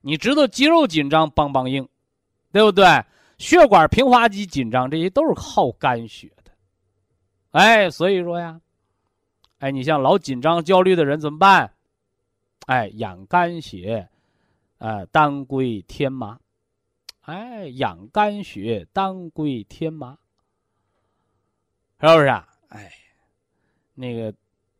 [0.00, 1.88] 你知道肌肉紧张，梆梆硬，
[2.52, 2.84] 对不对？
[3.38, 6.50] 血管平滑肌紧张，这些都是靠肝血的。
[7.52, 8.60] 哎，所以说呀，
[9.58, 11.72] 哎，你像老紧张、焦虑的人怎么办？
[12.66, 14.08] 哎，养肝血，
[14.78, 16.38] 呃，当归天麻。
[17.20, 20.18] 哎，养肝血，当归天麻，
[22.00, 22.48] 是不是啊？
[22.68, 22.92] 哎，
[23.94, 24.32] 那个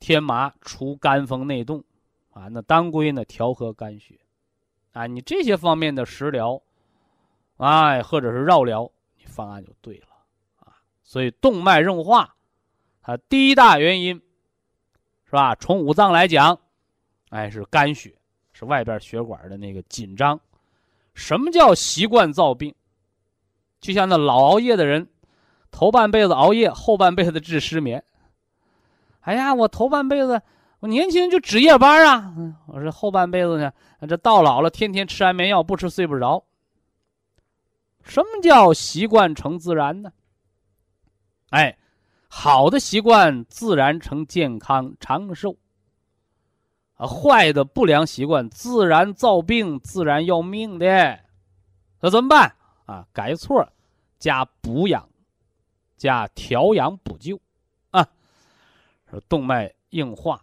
[0.06, 1.82] 天麻除肝风内动，
[2.30, 4.16] 啊，那当归呢调和肝血，
[4.92, 6.62] 啊，你这些方面的食疗，
[7.56, 8.88] 哎，或者是绕疗，
[9.18, 10.06] 你方案就对了，
[10.60, 12.36] 啊，所以动脉硬化，
[13.02, 14.14] 它第一大原因，
[15.24, 15.56] 是吧？
[15.56, 16.56] 从五脏来讲，
[17.30, 18.14] 哎，是肝血，
[18.52, 20.38] 是外边血管的那个紧张。
[21.14, 22.72] 什么叫习惯造病？
[23.80, 25.08] 就像那老熬夜的人，
[25.72, 28.04] 头半辈子熬夜，后半辈子治失眠。
[29.26, 30.40] 哎呀，我头半辈子
[30.78, 32.32] 我年轻就值夜班啊，
[32.68, 33.72] 我说后半辈子呢，
[34.08, 36.44] 这到老了天天吃安眠药，不吃睡不着。
[38.04, 40.12] 什么叫习惯成自然呢？
[41.50, 41.76] 哎，
[42.28, 45.56] 好的习惯自然成健康长寿。
[46.94, 50.86] 啊，坏的不良习惯自然造病，自然要命的，
[52.00, 53.04] 那怎么办啊？
[53.12, 53.68] 改错，
[54.20, 55.08] 加补养，
[55.96, 57.40] 加调养补救，
[59.10, 60.42] 说动脉硬化，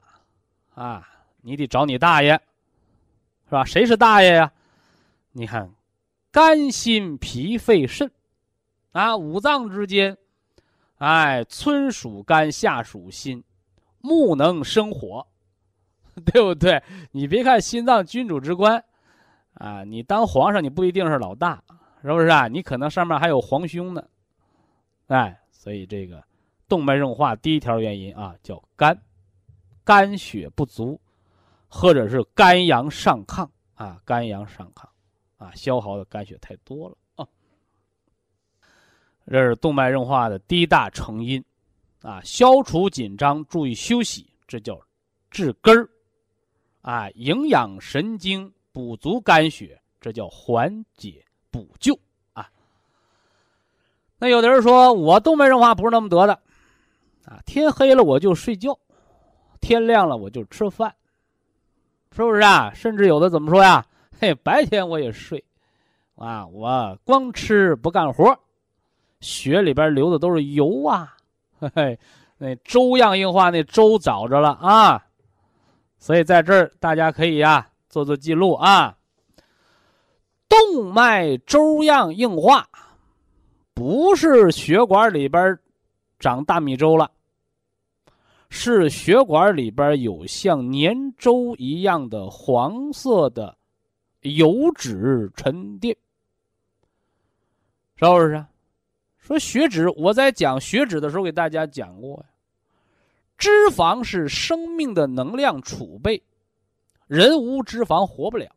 [0.73, 1.07] 啊，
[1.41, 2.33] 你得找你大爷，
[3.45, 3.65] 是吧？
[3.65, 4.51] 谁是大爷呀？
[5.31, 5.71] 你看，
[6.31, 8.11] 肝、心、脾、肺、肾，
[8.91, 10.17] 啊，五脏之间，
[10.97, 13.43] 哎，春属肝，夏属心，
[13.99, 15.27] 木能生火。
[16.31, 16.83] 对不对？
[17.11, 18.85] 你别看心脏君主之官，
[19.55, 21.63] 啊，你当皇上你不一定是老大，
[22.03, 22.47] 是不是啊？
[22.47, 24.05] 你可能上面还有皇兄呢，
[25.07, 26.23] 哎，所以这个
[26.73, 28.99] 动脉硬化第一条原因啊，叫肝，
[29.83, 30.99] 肝血不足，
[31.67, 34.87] 或者是肝阳上亢啊，肝阳上亢
[35.37, 37.27] 啊，消耗的肝血太多了啊，
[39.27, 41.45] 这是动脉硬化的第一大成因，
[42.01, 44.81] 啊，消除紧张，注意休息，这叫
[45.29, 45.87] 治根儿。
[46.81, 51.97] 啊，营养神经，补足肝血，这叫缓解补救
[52.33, 52.49] 啊。
[54.17, 56.41] 那有的人说，我动脉硬化不是那么得的，
[57.25, 58.77] 啊，天黑了我就睡觉，
[59.61, 60.93] 天亮了我就吃饭，
[62.11, 62.71] 是不是啊？
[62.73, 63.85] 甚至有的怎么说呀？
[64.19, 65.43] 嘿，白天我也睡，
[66.15, 68.37] 啊，我光吃不干活，
[69.21, 71.15] 血里边流的都是油啊，
[71.59, 71.99] 嘿嘿，
[72.37, 75.03] 那粥样硬化，那粥找着了啊。
[75.97, 78.97] 所以在这儿，大家可以呀做做记录啊。
[80.49, 82.67] 动脉粥样硬化，
[83.73, 85.57] 不是血管里边
[86.19, 87.09] 长大米粥了，
[88.55, 93.57] 是血管里边有像粘粥一样的黄色的
[94.21, 95.97] 油脂沉淀，
[97.95, 98.45] 是不是？
[99.17, 102.25] 说血脂，我在讲血脂的时候给大家讲过呀。
[103.39, 106.21] 脂肪是生命的能量储备，
[107.07, 108.47] 人无脂肪活不了。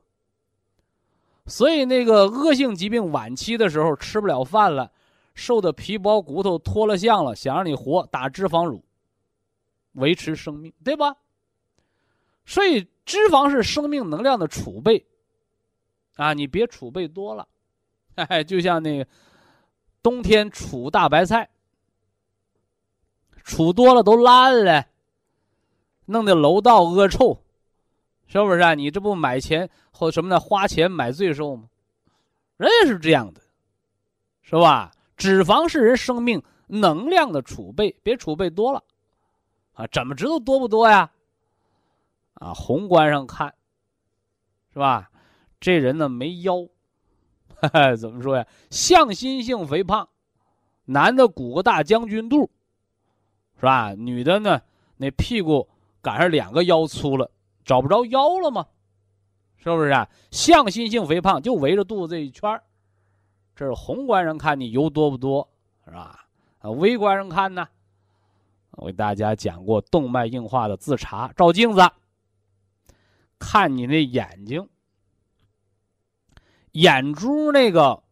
[1.47, 4.93] 所以那个恶性疾病晚期的时候吃不了饭了，
[5.35, 8.85] 瘦的皮包骨头脱了相了，想让你活打脂肪乳，
[9.97, 11.15] 维持生命，对吧？
[12.47, 15.05] 所以脂肪是生命能量的储备，
[16.15, 17.47] 啊，你别储备多了，
[18.15, 19.07] 哎，就像那个
[20.03, 21.51] 冬天储大白菜。
[23.43, 24.87] 储多了都烂了，
[26.07, 27.41] 弄得楼道恶臭，
[28.27, 28.75] 是不是啊？
[28.75, 31.69] 你这不买钱或什么的花钱买罪受吗？
[32.57, 33.41] 人也是这样的，
[34.43, 34.91] 是吧？
[35.17, 38.83] 脂肪是人生命能量的储备，别储备多了，
[39.77, 41.11] 啊，怎么知道多不多呀？
[42.35, 43.55] 啊，宏观上看，
[44.73, 45.11] 是吧？
[45.61, 46.67] 这人呢没腰，
[47.97, 48.47] 怎么说呀？
[48.71, 50.09] 向心性肥胖，
[50.85, 52.51] 男的鼓个大将军肚。
[53.59, 53.95] 是吧？
[53.95, 54.61] 女的呢？
[54.99, 55.69] 那屁股
[56.03, 57.31] 赶上两个腰粗了，
[57.65, 58.67] 找不着腰了吗？
[59.57, 60.09] 是不是啊？
[60.31, 62.61] 向心性肥胖就围着肚子这一圈
[63.55, 65.49] 这是宏观上看你油多不多，
[65.87, 66.27] 是吧？
[66.59, 67.67] 啊，微观上看呢，
[68.77, 71.81] 我给大家讲过动脉硬化的自查，照镜子，
[73.39, 74.69] 看你那眼睛，
[76.73, 78.03] 眼珠那个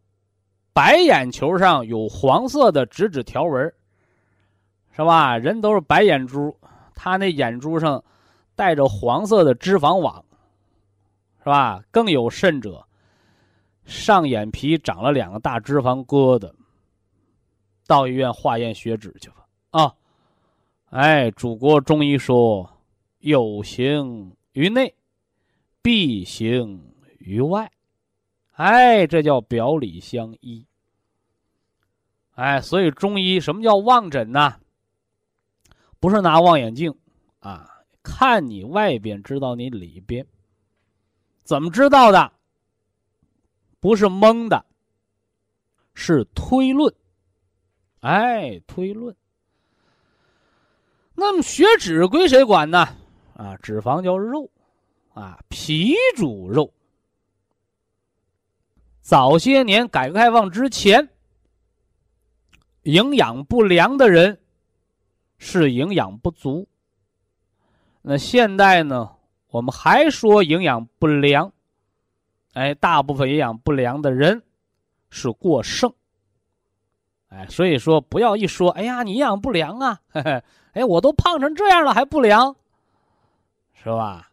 [0.73, 3.73] 白眼球上有黄色的直指条纹，
[4.97, 5.37] 是吧？
[5.37, 6.57] 人都是白眼珠，
[6.95, 8.03] 他那眼珠上
[8.55, 10.25] 带着黄色的脂肪网，
[11.41, 11.83] 是吧？
[11.91, 12.87] 更有甚者，
[13.85, 16.51] 上眼皮长了两个大脂肪疙瘩，
[17.87, 19.95] 到医院化验血脂去吧，啊！
[20.95, 22.71] 哎，祖国中医说，
[23.19, 24.95] 有形于内，
[25.83, 27.69] 必形于外。
[28.53, 30.65] 哎，这叫表里相依。
[32.37, 34.61] 哎，所以中医什么叫望诊呢？
[35.99, 36.95] 不是拿望远镜
[37.41, 37.69] 啊，
[38.01, 40.25] 看你外边，知道你里边。
[41.43, 42.33] 怎么知道的？
[43.81, 44.65] 不是蒙的，
[45.93, 46.95] 是推论。
[47.99, 49.17] 哎，推论。
[51.15, 52.89] 那么血脂归谁管呢？
[53.37, 54.51] 啊，脂肪叫肉，
[55.13, 56.73] 啊，脾主肉。
[59.01, 61.09] 早些年改革开放之前，
[62.83, 64.41] 营养不良的人
[65.39, 66.69] 是营养不足。
[68.03, 69.11] 那现在呢，
[69.49, 71.53] 我们还说营养不良，
[72.55, 74.43] 哎，大部分营养不良的人
[75.11, 75.93] 是过剩。
[77.29, 80.43] 哎，所以说不要一说，哎呀，你营养不良啊，嘿嘿。
[80.75, 82.55] 哎，我都胖成这样了还不凉，
[83.73, 84.31] 是吧？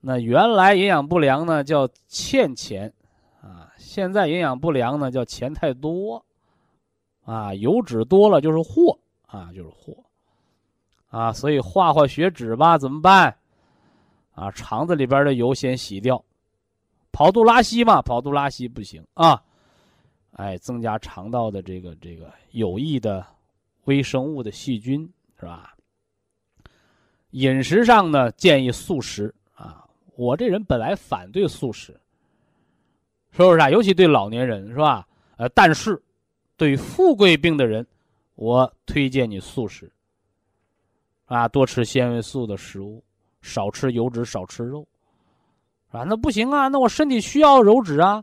[0.00, 2.92] 那原来营养不良呢叫欠钱，
[3.40, 6.22] 啊，现在营养不良呢叫钱太多，
[7.24, 9.96] 啊，油脂多了就是祸，啊，就是祸，
[11.08, 13.34] 啊，所以化化血脂吧，怎么办？
[14.34, 16.22] 啊，肠子里边的油先洗掉，
[17.12, 19.42] 跑肚拉稀嘛，跑肚拉稀不行啊，
[20.32, 23.24] 哎，增加肠道的这个这个有益的
[23.84, 25.08] 微生物的细菌。
[25.44, 25.74] 是吧？
[27.32, 29.84] 饮食上呢，建议素食啊。
[30.16, 31.92] 我这人本来反对素食，
[33.30, 33.68] 是不是啊？
[33.68, 35.06] 尤其对老年人，是吧？
[35.36, 36.00] 呃，但是
[36.56, 37.86] 对富贵病的人，
[38.36, 39.92] 我推荐你素食
[41.26, 43.04] 啊，多吃纤维素的食物，
[43.42, 44.86] 少吃油脂，少吃肉，
[45.90, 48.22] 啊，那不行啊，那我身体需要油脂啊，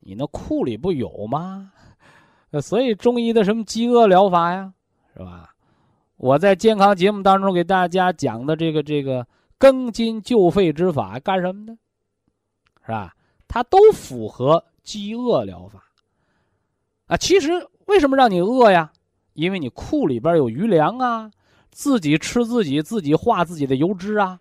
[0.00, 1.72] 你那库里不有吗？
[2.60, 4.74] 所以中医的什么饥饿疗法呀，
[5.14, 5.49] 是吧？
[6.20, 9.26] 我在健康节目当中给大家讲的这个这个
[9.58, 11.78] 庚金救肺之法干什么呢？
[12.84, 13.16] 是吧？
[13.48, 15.82] 它都符合饥饿疗法。
[17.06, 18.92] 啊，其实为什么让你饿呀？
[19.32, 21.30] 因为你库里边有余粮啊，
[21.70, 24.40] 自己吃自己，自己化自己的油脂啊。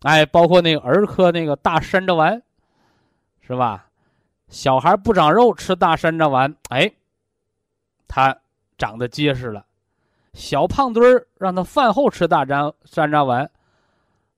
[0.00, 2.42] 哎，包括那个儿科那个大山楂丸，
[3.42, 3.86] 是吧？
[4.48, 6.92] 小孩不长肉吃大山楂丸，哎，
[8.08, 8.36] 他
[8.76, 9.64] 长得结实了。
[10.34, 13.50] 小胖墩儿让他饭后吃大山山楂丸，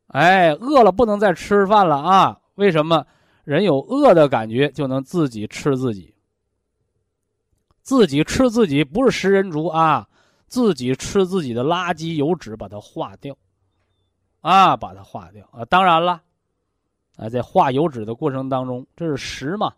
[0.08, 2.40] 哎，饿了不能再吃饭了啊！
[2.56, 3.06] 为什么？
[3.44, 6.14] 人有饿的感觉就能自己吃自己，
[7.82, 10.08] 自己吃自己不是食人族啊！
[10.46, 13.36] 自己吃自己的垃圾油脂，把它化掉，
[14.40, 15.64] 啊，把它化掉啊！
[15.66, 16.22] 当然了，
[17.16, 19.72] 啊，在化油脂的过程当中，这是食嘛，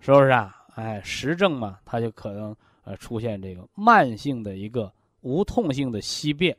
[0.00, 0.64] 是不是啊？
[0.76, 2.56] 哎，食症嘛，它就可能。
[2.88, 6.56] 呃，出现这个慢性的一个无痛性的稀便，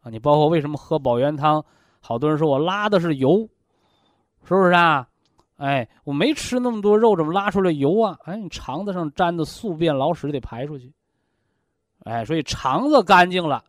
[0.00, 1.62] 啊，你包括为什么喝保元汤，
[2.00, 3.46] 好多人说我拉的是油，
[4.42, 5.06] 是不是啊？
[5.56, 8.18] 哎，我没吃那么多肉，怎么拉出来油啊？
[8.24, 10.90] 哎，你肠子上粘的宿便老屎得排出去，
[12.04, 13.62] 哎，所以肠子干净了，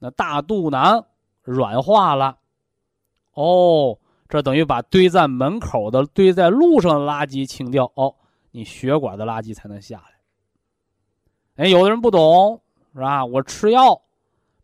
[0.00, 1.06] 那大肚囊
[1.44, 2.36] 软化了，
[3.34, 3.96] 哦，
[4.28, 8.12] 这等于把堆在门口的、堆在路上的垃圾清掉，哦，
[8.50, 10.13] 你血管的垃圾才能下来。
[11.56, 12.60] 哎，有的人不懂，
[12.94, 13.24] 是吧？
[13.24, 14.00] 我吃药，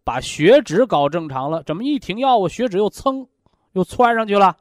[0.02, 3.26] 把血脂搞正常了，怎么一停药，我血脂又蹭，
[3.72, 4.56] 又窜上去了？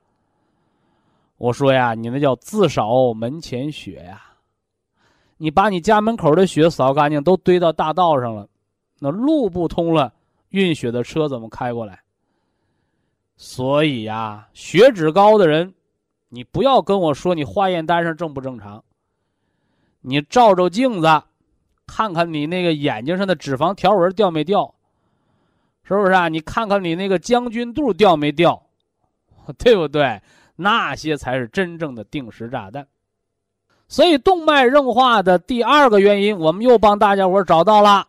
[1.38, 4.22] 我说呀，你那叫自扫门前雪呀！
[5.38, 8.48] 你把你家门口的雪扫干净，都堆到大道上了，
[9.00, 10.14] 那路不通了，
[10.50, 12.00] 运雪的车怎么开过来？
[13.38, 15.74] 所以呀，血脂高的人，
[16.28, 18.84] 你不要跟我说你化验单上正不正常，
[20.02, 21.08] 你照照镜子。
[21.90, 24.74] 看看你那个眼睛上的脂肪条纹掉没掉，
[25.84, 26.30] 是不是啊？
[26.30, 28.62] 你看看你那个将军肚掉没掉，
[29.58, 30.22] 对不对？
[30.56, 32.86] 那些才是真正的定时炸弹。
[33.88, 38.08] 所以动脉硬化的第二个原因，我们又帮大家伙找到了，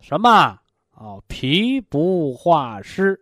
[0.00, 0.58] 什么？
[0.96, 3.18] 哦，脾不化湿。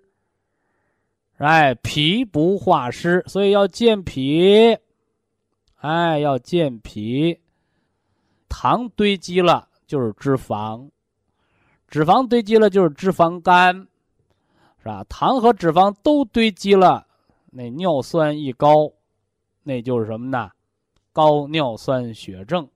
[1.39, 4.77] 哎，脾不化湿，所以要健脾。
[5.77, 7.39] 哎，要健脾。
[8.63, 10.89] 糖堆积了就是脂肪，
[11.89, 13.75] 脂肪堆积了就是脂肪肝，
[14.79, 15.05] 是吧？
[15.09, 17.05] 糖和脂肪都堆积了，
[17.51, 18.89] 那尿酸一高，
[19.65, 20.49] 那就是什么呢？
[21.13, 22.71] 高尿酸血症，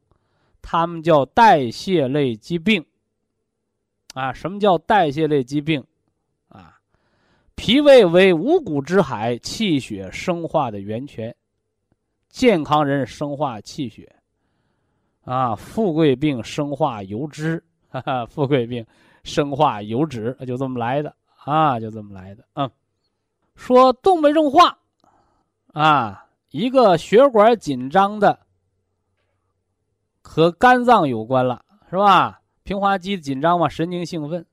[0.60, 2.84] 它们叫代谢类疾病。
[4.12, 5.80] 啊，什么叫代谢类疾病？
[6.48, 6.80] 啊，
[7.54, 11.32] 脾胃为五谷之海，气血生化的源泉，
[12.28, 14.12] 健康人生化气血。
[15.26, 18.86] 啊，富贵病生化油脂，哈哈，富贵病。
[19.24, 21.12] 生化油脂就这么来的
[21.44, 22.44] 啊，就这么来的。
[22.54, 22.70] 嗯，
[23.56, 24.78] 说动脉硬化
[25.72, 28.38] 啊，一个血管紧张的，
[30.22, 32.40] 和肝脏有关了，是吧？
[32.62, 34.46] 平滑肌紧张嘛，神经兴奋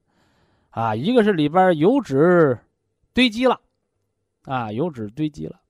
[0.71, 2.57] 啊，一个是里边油脂
[3.13, 3.61] 堆积了
[4.45, 5.61] 啊，油脂堆积了，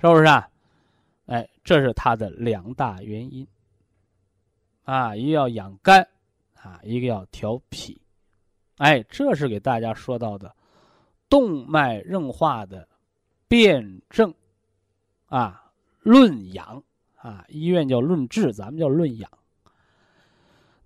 [0.00, 0.48] 是不是啊？
[1.26, 3.46] 哎，这是它的两大原因
[4.86, 6.08] 啊，一个要养肝。
[6.62, 8.00] 啊，一个要调脾，
[8.78, 10.52] 哎，这是给大家说到的
[11.28, 12.88] 动脉硬化的
[13.46, 14.34] 辩证
[15.26, 15.70] 啊，
[16.00, 16.82] 论养
[17.14, 19.30] 啊，医院叫论治，咱们叫论养。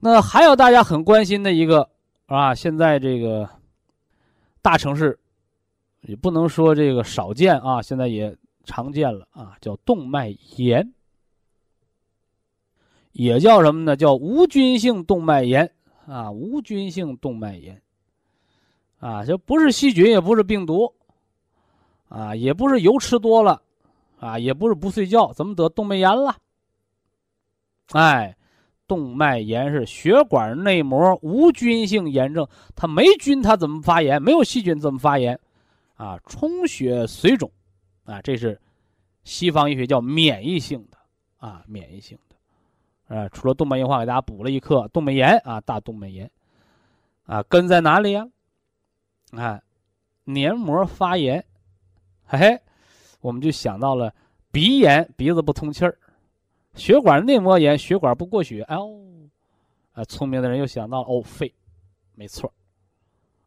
[0.01, 1.88] 那还有大家很关心的一个
[2.26, 3.48] 啊，现在这个
[4.61, 5.18] 大城市
[6.03, 10.92] 也不能说这个少见啊，现在也常见了啊，叫动脉炎。
[13.12, 13.96] 也叫什么呢？
[13.96, 15.70] 叫无菌性动脉炎
[16.06, 17.80] 啊，无菌性动脉炎
[18.98, 20.94] 啊，这不是细菌，也不是病毒
[22.08, 23.62] 啊，也不是油吃多了
[24.18, 26.36] 啊，也不是不睡觉，怎么得动脉炎了？
[27.92, 28.36] 哎，
[28.86, 32.46] 动脉炎是血管内膜无菌性炎症，
[32.76, 34.22] 它没菌，它怎么发炎？
[34.22, 35.38] 没有细菌怎么发炎？
[35.94, 37.50] 啊，充血水肿
[38.04, 38.61] 啊，这是
[39.24, 40.98] 西方医学叫免疫性的
[41.38, 42.16] 啊，免疫性。
[43.11, 46.30] 啊，除了动脉硬化，给大家补了一课动脉炎啊，大动脉炎，
[47.26, 48.24] 啊，根在哪里呀？
[49.32, 49.61] 啊，
[50.22, 51.44] 黏膜发炎，
[52.24, 52.61] 嘿嘿，
[53.20, 54.14] 我们就想到了
[54.52, 55.90] 鼻炎，鼻子不通气儿；
[56.74, 58.62] 血管内膜炎，血管不过血。
[58.62, 59.02] 哎呦，
[59.90, 61.52] 啊，聪明的人又想到了哦，肺，
[62.14, 62.52] 没错，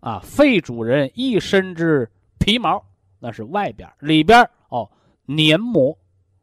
[0.02, 2.84] 啊，肺主人一身之皮毛，
[3.18, 4.92] 那是外边，里边哦，
[5.26, 5.98] 黏膜，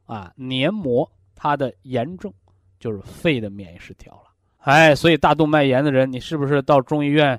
[0.06, 2.32] 啊，黏膜它的炎症。
[2.80, 7.38] 就是肺的免疫失调了，哎，所以大动脉炎的人，你是不是到中医院，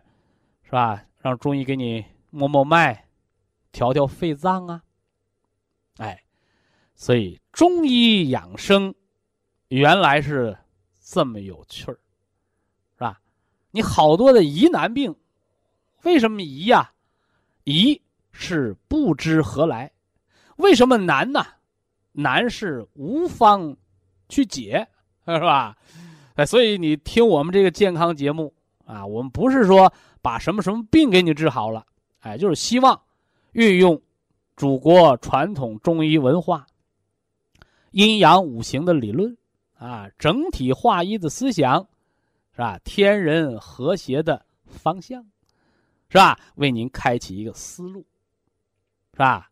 [0.64, 1.04] 是吧？
[1.18, 3.08] 让中医给你摸摸脉，
[3.72, 4.84] 调调肺脏啊？
[5.98, 6.24] 哎，
[6.96, 8.94] 所以中医养生
[9.70, 10.56] 原来是
[11.00, 12.00] 这么有趣儿，
[12.94, 13.20] 是吧？
[13.72, 15.16] 你好多的疑难病，
[16.04, 16.92] 为什么疑呀？
[17.64, 18.00] 疑
[18.32, 19.92] 是不知何来，
[20.58, 21.44] 为什么难呢？
[22.12, 23.76] 难是无方
[24.30, 24.88] 去解。
[25.26, 25.76] 是吧？
[26.36, 28.54] 哎，所以你听我们这个健康节目
[28.86, 29.92] 啊，我们不是说
[30.22, 31.86] 把什么什么病给你治好了，
[32.20, 33.00] 哎，就是希望
[33.52, 34.02] 运用
[34.56, 36.66] 祖国传统中医文化、
[37.92, 39.38] 阴阳五行的理论
[39.78, 41.86] 啊，整体化医的思想，
[42.54, 42.80] 是吧？
[42.84, 45.24] 天人和谐的方向，
[46.10, 46.40] 是吧？
[46.56, 48.06] 为您开启一个思路，
[49.14, 49.50] 是吧？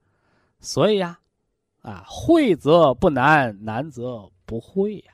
[0.59, 1.19] 所以呀，
[1.81, 5.13] 啊，会则不难，难则不会呀。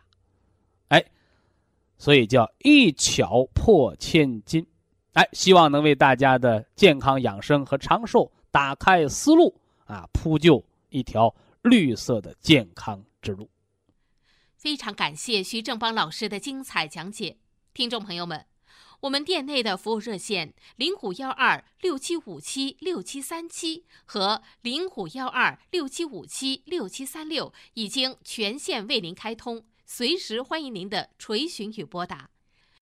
[1.97, 4.65] 所以叫一巧破千金，
[5.13, 13.49] 哎，希望能为大家的健康养生和长寿打开思路啊，铺就一条绿色的健康之路。
[14.57, 17.37] 非常感谢徐正邦老师的精彩讲解，
[17.73, 18.45] 听众朋友们，
[19.01, 29.63] 我们店内的服务热线零五幺二六七五七六七三七和零五幺二六七五七六七三六已经全线为您开通。
[29.87, 32.29] 随时欢迎您的垂询与拨打，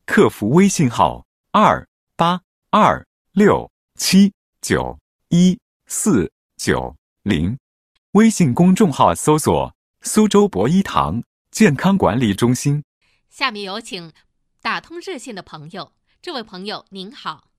[0.06, 1.86] 客服微信号二
[2.16, 2.42] 八
[2.72, 4.98] 二六七九
[5.28, 7.58] 一四九零，
[8.14, 12.84] 微信公众号搜索“苏州博一堂健康管理中心”。
[13.30, 14.14] 下面有请
[14.62, 15.92] 打通热线的朋友，
[16.22, 17.50] 这位朋友您好，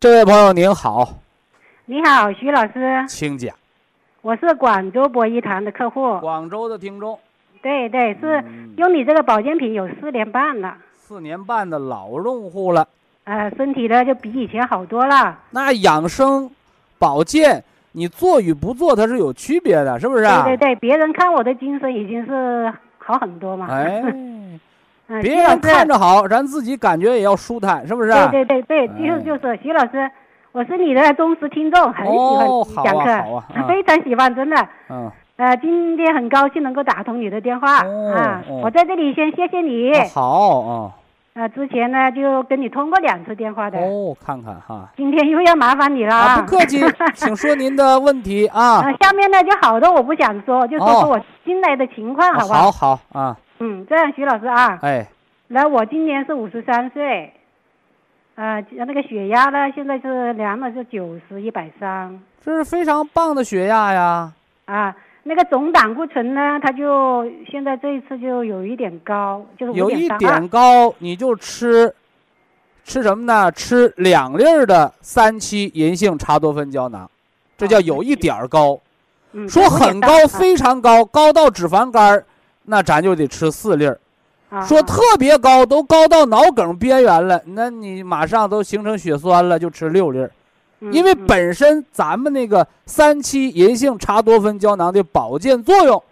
[0.00, 1.22] 这位朋友您好，
[1.84, 3.54] 你好，徐老师，请讲，
[4.22, 7.20] 我是广州博一堂的客户，广州的听众。
[7.62, 8.44] 对对，是
[8.76, 12.86] 用你这个保健品有四年半了，四年半的老用户了，
[13.24, 15.38] 呃，身体呢就比以前好多了。
[15.50, 16.50] 那养生
[16.98, 20.24] 保健，你做与不做它是有区别的，是不是？
[20.24, 23.68] 对对对，别人看我的精神已经是好很多嘛。
[23.70, 24.02] 哎，
[25.22, 28.10] 别人看着好，咱自己感觉也要舒坦，是不是？
[28.10, 30.10] 对对对对，就是就是，徐老师，
[30.50, 34.68] 我是你的忠实听众，很喜欢你讲课，非常喜欢，真的。
[34.88, 35.10] 嗯。
[35.42, 38.44] 呃，今天很高兴能够打通你的电话啊！
[38.62, 39.92] 我在这里先谢谢你。
[40.14, 40.92] 好啊。
[41.34, 43.76] 啊，之前呢就跟你通过两次电话的。
[43.80, 44.88] 哦，看看哈。
[44.96, 46.36] 今天又要麻烦你了啊！
[46.36, 46.78] 不客气，
[47.16, 48.82] 请说您的问题啊。
[48.82, 52.70] 啊，下面呢就好多我不想说，就说说我进来的情况，好不好？
[52.70, 53.36] 好好啊。
[53.58, 54.78] 嗯，这样，徐老师啊。
[54.82, 55.04] 哎。
[55.48, 57.32] 来，我今年是五十三岁，
[58.36, 62.20] 呃，那个血压呢，现在是量了是九十一百三。
[62.40, 64.32] 这是非常棒的血压呀。
[64.66, 64.94] 啊。
[65.24, 66.58] 那个总胆固醇呢？
[66.60, 71.94] 它就现在这一次就有一点高，就是有一点高，你就吃，
[72.84, 73.50] 吃什么呢？
[73.52, 77.08] 吃两粒儿的三七银杏茶多酚胶囊，
[77.56, 78.80] 这叫有一点儿高。
[79.48, 82.26] 说很高，非常高，高到脂肪肝儿
[82.64, 83.98] 那咱就得吃四粒儿。
[84.66, 90.30] 说特别高，都高到脑梗边缘了，那你马上都形成血栓了，就吃六粒儿。
[90.90, 96.02] 因为本身咱们那个三七银杏茶多酚胶囊的保健作用，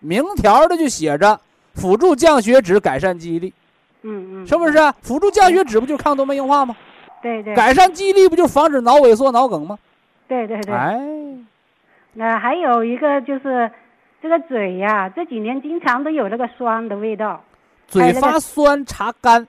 [0.00, 1.40] 明条的就写着
[1.74, 3.52] 辅助降血脂、改善记忆力。
[4.02, 4.78] 嗯嗯，是不是？
[5.02, 6.76] 辅助降血脂不就是抗动脉硬化吗？
[7.22, 7.54] 对对。
[7.54, 9.78] 改善记忆力不就防止脑萎缩、脑梗吗？
[10.28, 10.74] 对对对。
[10.74, 11.00] 哎，
[12.12, 13.70] 那还有一个就是
[14.22, 17.42] 这个嘴呀，这几年经常都有那个酸的味道。
[17.86, 19.48] 嘴发酸，查肝。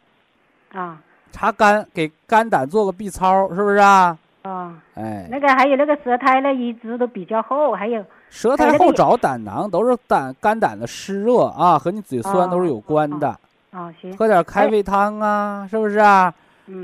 [0.71, 1.01] 啊。
[1.31, 4.17] 查肝，给肝胆做个 B 超，是不是啊？
[4.41, 13.27] 啊，哎，那个还有那个舌苔呢，一直都比较厚，还有舌苔厚找胆囊，都是胆肝胆的湿热啊，和你嘴酸都是有关的。
[13.71, 16.33] 啊，行，喝点开胃汤啊，是不是啊？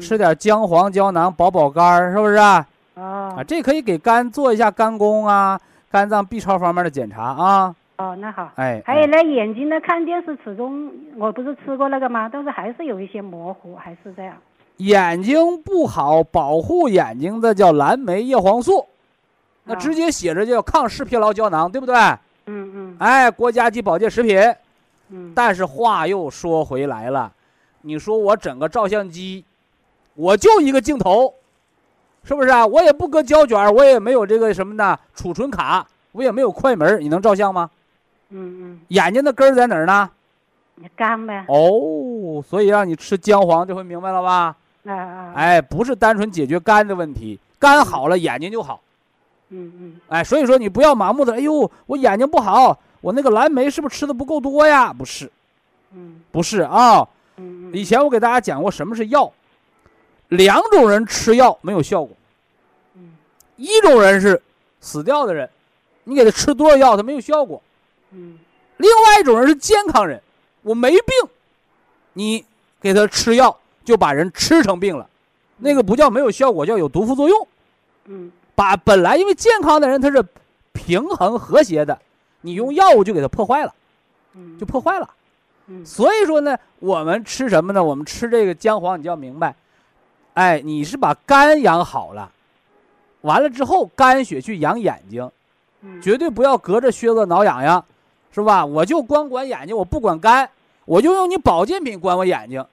[0.02, 2.66] 吃点姜黄胶囊保保肝，是不是啊？
[2.96, 5.60] 啊，这可以给肝做一下肝功啊，
[5.92, 7.76] 肝脏 B 超方面的检查啊。
[7.98, 8.52] 哦，那好。
[8.56, 12.30] 哎，还有那眼睛呢，看电视始终，我不是吃过那个吗？
[12.32, 14.36] 但是还是有一些模糊，还是这样。
[14.78, 18.86] 眼睛不好，保护眼睛的叫蓝莓叶黄素，
[19.64, 21.96] 那直接写着叫抗视疲劳胶囊，对不对？
[22.48, 22.96] 嗯嗯。
[23.00, 24.38] 哎，国家级保健食品。
[25.10, 25.32] 嗯。
[25.34, 27.32] 但是话又说回来了，
[27.82, 29.46] 你说我整个照相机，
[30.14, 31.34] 我就一个镜头，
[32.24, 32.66] 是不是啊？
[32.66, 35.00] 我也不搁胶卷，我也没有这个什么呢？
[35.14, 37.70] 储存卡，我也没有快门，你能照相吗？
[38.30, 38.80] 嗯嗯。
[38.90, 40.10] 眼睛的根儿在哪儿呢？
[40.96, 41.46] 肝呗。
[41.48, 44.56] 哦，所以让你吃姜黄，这回明白了吧？
[44.86, 48.82] 哎，不是单纯解决肝的问题，肝好了眼睛就好。
[49.50, 49.96] 嗯嗯。
[50.10, 54.94] 哎，所以说你不要盲目的，哎呦，我眼睛不好，我那个蓝莓是不是吃的不够多呀？
[54.94, 55.32] 不是，
[55.94, 57.08] 嗯，不是啊。
[57.38, 59.32] 嗯以前我给大家讲过什么是药，
[60.30, 62.16] 两种人吃药没有效果。
[62.96, 63.16] 嗯。
[63.56, 64.42] 一种人是
[64.82, 65.50] 死掉的人，
[66.04, 67.62] 你给他吃多少药他没有效果。
[68.12, 68.38] 嗯。
[68.78, 70.22] 另外一种人是健康人，
[70.62, 71.30] 我没病，
[72.14, 72.46] 你
[72.80, 73.58] 给他吃药。
[73.86, 75.08] 就把人吃成病了，
[75.58, 77.48] 那个不叫没有效果，叫有毒副作用。
[78.06, 80.22] 嗯，把本来因为健康的人他是
[80.74, 81.98] 平衡和谐的，
[82.42, 83.74] 你用药物就给他破坏了，
[84.34, 85.10] 嗯，就破坏了。
[85.68, 87.84] 嗯，所以说呢，我们吃什么呢？
[87.84, 89.56] 我们吃这个姜黄，你就要明白，
[90.34, 92.32] 哎，你是把肝养好了，
[93.22, 95.32] 完了之后肝血去养眼睛，
[96.02, 97.84] 绝对不要隔着靴子挠痒痒，
[98.32, 98.66] 是吧？
[98.66, 100.48] 我就光管眼睛，我不管肝，
[100.86, 102.64] 我就用你保健品管我眼睛。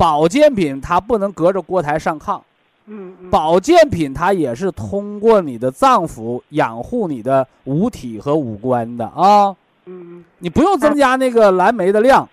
[0.00, 2.40] 保健品它不能隔着锅台上炕，
[2.86, 12.26] 嗯，保健品它也是通过你的脏腑养护你的五体和五官的啊，嗯，你不用增加那个蓝莓的量，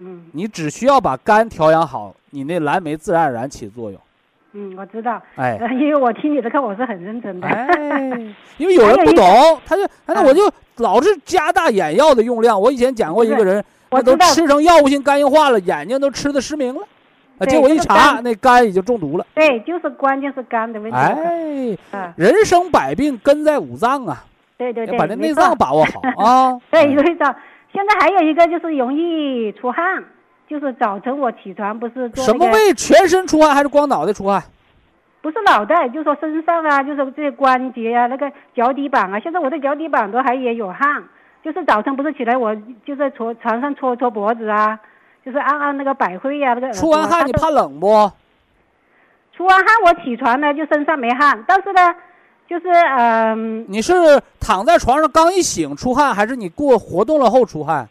[0.00, 3.98] 嗯，你只需要把肝调养好，你那蓝莓自然而然起作用。
[4.52, 7.66] 嗯，我知道，哎，因为我听你的课我是很认真的，哎，
[8.58, 9.24] 因为有人不懂，
[9.64, 10.42] 他就那我就
[10.76, 12.60] 老是加大眼药的用量。
[12.60, 13.64] 我以前讲过一个人。
[13.90, 16.82] 那都吃成药物性肝硬化了，眼睛都吃的失明了，
[17.38, 17.46] 啊！
[17.46, 19.26] 结果一查，那肝已经中毒了。
[19.34, 20.96] 对，就是关键是肝的问题。
[21.92, 24.24] 哎，人生百病根在五脏啊。
[24.56, 26.60] 对对对，把这内脏把握好 啊。
[26.70, 27.34] 对，内脏。
[27.72, 30.04] 现在还有一个就是容易出汗，
[30.48, 32.72] 就是早晨我起床不是做什么胃？
[32.74, 34.42] 全身出汗还是光脑袋出汗？
[35.22, 41.02] 不是脑袋，就说身上啊，就是这些关节啊，那个脚底板啊，现在我的脚底板都还也有汗。
[41.42, 44.78] 就是早晨不是起来，我就在床床上搓搓脖子啊，
[45.24, 46.72] 就是按按那个百会呀，那个。
[46.72, 48.10] 出完汗你怕冷不？
[49.34, 51.94] 出完汗我起床呢就身上没汗，但是呢，
[52.48, 53.64] 就是嗯。
[53.68, 53.94] 你是
[54.38, 57.88] 躺在床上刚一醒出汗，还是你过活动了后出汗？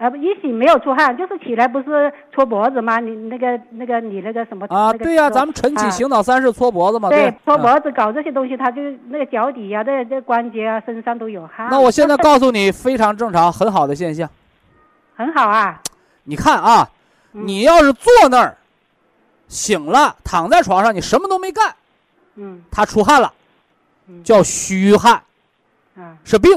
[0.00, 3.00] 呃，一醒没有出汗，就是起来不是搓脖子吗？
[3.00, 4.66] 你那个那个你那个什么？
[4.68, 7.08] 啊，对呀，咱们晨起醒脑三式搓脖子嘛。
[7.08, 11.68] 对，搓脖子搞这些东西，他就那个脚底呀、这这关节啊，身上都有汗。
[11.70, 14.28] 那我现在告诉你，非常正常，很好的现象。
[15.16, 15.80] 很好啊。
[16.24, 16.88] 你看啊，
[17.32, 18.56] 你要是坐那儿，
[19.48, 21.74] 醒了躺在床上，你什么都没干，
[22.36, 23.32] 嗯，他出汗了，
[24.22, 25.20] 叫虚汗，
[25.96, 26.54] 啊，是病，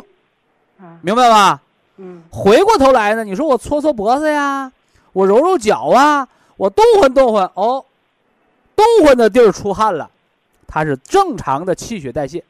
[0.79, 1.59] 啊，明白吧？
[2.03, 4.71] 嗯，回过头来呢，你说我搓搓脖子呀，
[5.13, 6.27] 我揉揉脚啊，
[6.57, 7.85] 我动换动换，哦，
[8.75, 10.09] 动换的地儿出汗了，
[10.65, 12.43] 它是正常的气血代谢，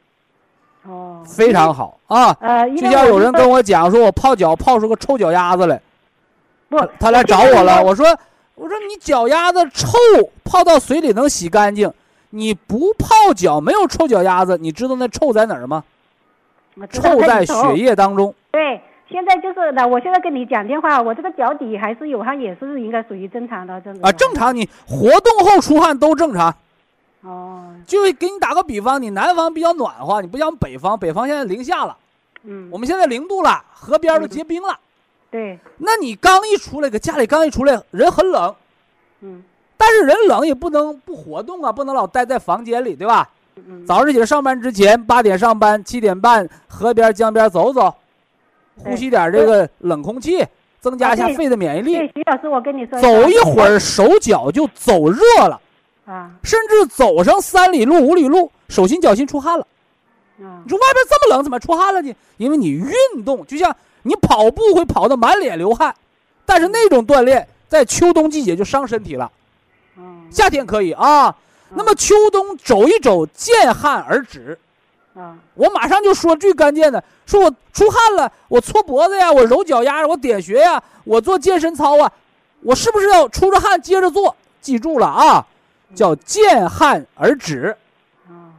[0.88, 2.34] 哦，非常好啊。
[2.40, 5.82] 呃，就像有人跟我我讲说，我泡脚泡出个臭脚丫子来，
[6.70, 7.84] 不他，来找我了。
[7.84, 8.06] 我说
[8.56, 9.98] 我说你脚丫子臭，
[10.46, 11.92] 泡到水里能洗干净，
[12.30, 15.84] 你不泡脚没有臭脚丫子，你知道那臭在哪儿吗？
[16.90, 18.34] 臭在血液当中。
[18.50, 18.82] 对，
[19.12, 24.34] 现在就是的，我现在跟你讲电话，我这个脚底还是有汗，也是应该属于正常的，这种啊，正。
[24.34, 26.56] 常，你活动后出汗都正常。
[27.22, 31.96] 哦，就给你打个比方，你南方比较暖和，你不像北方，北方现在零下了，
[32.44, 34.80] 嗯，我们现在零度了，河边都嗯结冰了。
[35.30, 38.56] 对，那你刚一出来，搁家里刚一出来，人很冷，
[39.22, 39.44] 嗯。
[39.78, 43.28] 但是人冷也不能不活动啊，不能老待在房间里，对吧？
[43.56, 47.94] 嗯，早上起来上班之前，八点上班，七点半河边江边走走，
[48.78, 50.46] 呼吸点这个冷空气，
[50.80, 51.98] 增加一下肺的免疫力。
[51.98, 55.60] 对，徐老师，我跟你说，走一会儿，手脚就走热了，
[56.06, 59.68] 啊甚至走上三里路、五里路，手心脚心出汗了。
[60.42, 62.14] 啊你说外边这么冷，怎么出汗了呢？
[62.38, 62.94] 因为你运
[63.24, 65.94] 动，就像你跑步会跑得满脸流汗，
[66.46, 69.32] 但是那种锻炼在秋冬季节就伤身体了。
[69.98, 71.36] 嗯夏天可以啊，
[71.76, 74.58] 那么秋冬走一走，见汗而止。
[75.14, 75.36] 啊。
[75.56, 82.12] 我马上就说最关键的，说我出汗了，我搓脖子呀，我揉脚丫，我点穴呀，我做健身操啊，
[82.62, 84.36] 我是不是要出着汗接着做？
[84.60, 85.46] 记住了啊，
[85.96, 87.76] 叫见汗而止。
[88.28, 88.54] 啊。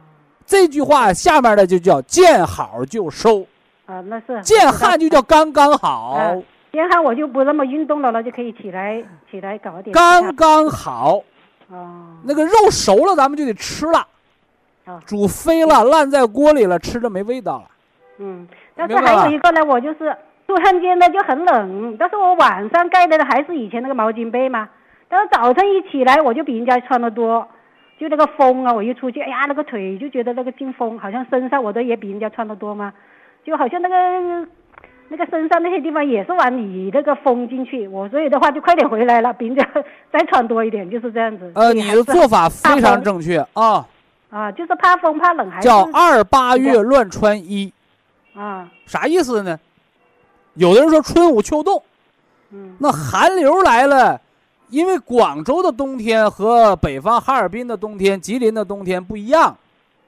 [0.45, 3.47] 这句话下面的就叫见好就收，
[3.85, 4.41] 啊，那是。
[4.43, 6.17] 见汗就叫刚刚好。
[6.17, 6.35] 啊，
[6.73, 11.23] 见汗我就不那么运动了，那就可以起来起来搞点刚刚好。
[11.69, 14.05] 哦那个肉熟了，咱们就得吃了
[14.85, 17.65] 啊，煮飞了，烂在锅里了，吃着没味道了。
[18.19, 20.15] 嗯，但是还有一个呢，我就是
[20.45, 24.69] 突然间呢就很冷，但是我晚上盖的还是以前那个毛巾被嘛，
[25.09, 27.47] 但是早晨一起来我就比人家穿的多，
[27.99, 32.93] 就那个风啊，我一出去，哎呀，那个腿就觉得那个进风，好像身上我的也比人家穿的多嘛，
[33.45, 34.47] 就好像那个
[35.09, 39.67] 那个身上那些地方也是往里那个风进去，我所以的话就快点回来了，比人家
[40.11, 41.51] 再穿多一点，就是这样子。
[41.55, 43.85] 呃，你的做法非常正确啊，
[44.33, 47.71] 啊，就是怕风怕冷，还是叫二八月乱穿衣，
[48.33, 49.59] 啊，啥意思呢？
[50.55, 51.83] 有的人说春捂秋冻，
[52.49, 52.75] 嗯。
[52.79, 54.19] 那寒流来了，
[54.69, 59.55] 因为广州的冬天和北方哈尔滨的冬天、吉林的冬天不一样，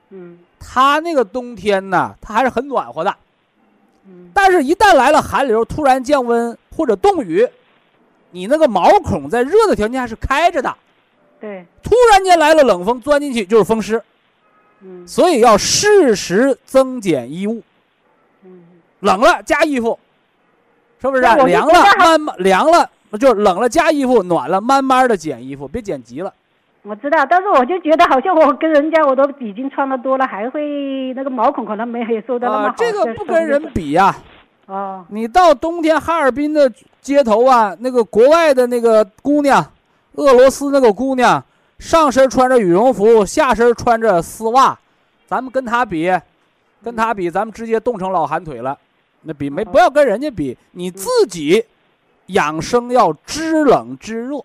[0.10, 0.40] 嗯。
[0.60, 3.16] 它那个冬天呢，它还是很暖和的。
[4.08, 4.32] 嗯。
[4.34, 7.48] 但是，一旦来了寒流，突然降温或者冻雨，
[8.32, 10.76] 你那个毛孔在热的条件下是开着的，
[11.40, 14.02] 对，突然间来了冷风，钻进去就是风湿，
[14.82, 17.62] 嗯所以要适时增减衣物。
[18.44, 18.64] 嗯。
[19.02, 20.00] 冷了加衣服，
[21.00, 26.34] 是不是凉了慢慢凉了，就冷了加衣服，暖了慢慢的减衣服，别减急了。
[26.82, 34.16] 我知道，但是我就觉得好像我跟人家我都已经穿的多了，还会那个毛孔可能没有受到那么啊好，这个不跟人比呀、
[34.68, 36.72] 哦，你到冬天哈尔滨的
[37.02, 39.64] 街头啊，那个国外的那个姑娘，
[40.14, 41.44] 俄罗斯那个姑娘，
[41.80, 44.78] 上身穿着羽绒服，下身穿着丝袜，
[45.28, 46.12] 咱们跟他比，
[46.84, 48.78] 跟他比，咱们直接冻成老寒腿了。
[49.22, 51.66] 那比没哦不要跟人家比，你自己
[52.28, 54.38] 养生要知冷知热，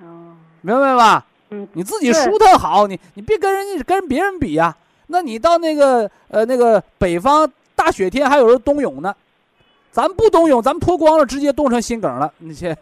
[0.00, 1.24] 哦，明白吧？
[1.50, 4.76] 嗯，你自己舒特好，你你别跟人家跟别人比呀、
[5.08, 9.14] 那你到那个呃那个北方大雪天还有人冬泳呢，
[9.90, 12.32] 咱不冬泳，咱们脱光了直接冻成心梗了。
[12.38, 12.76] 你去，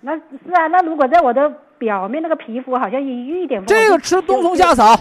[0.00, 5.00] 那是啊，那如果在我的表面那个皮肤好像一遇一点风，这个吃冬虫夏草，啊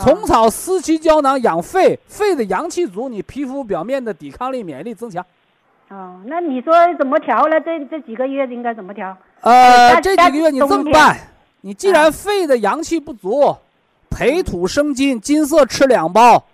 [0.00, 5.24] 虫草、司棋胶囊养肺，肺的阳气足，你皮肤表面的抵抗力、免疫力增强。
[5.88, 7.60] 哦，那你说怎么调呢？
[7.60, 9.16] 这这几个月应该怎么调？
[9.42, 11.16] 呃，这几个月你这么办，
[11.60, 13.56] 你既啊然肺的阳气不足，
[14.10, 16.44] 培土生金，金色吃两包，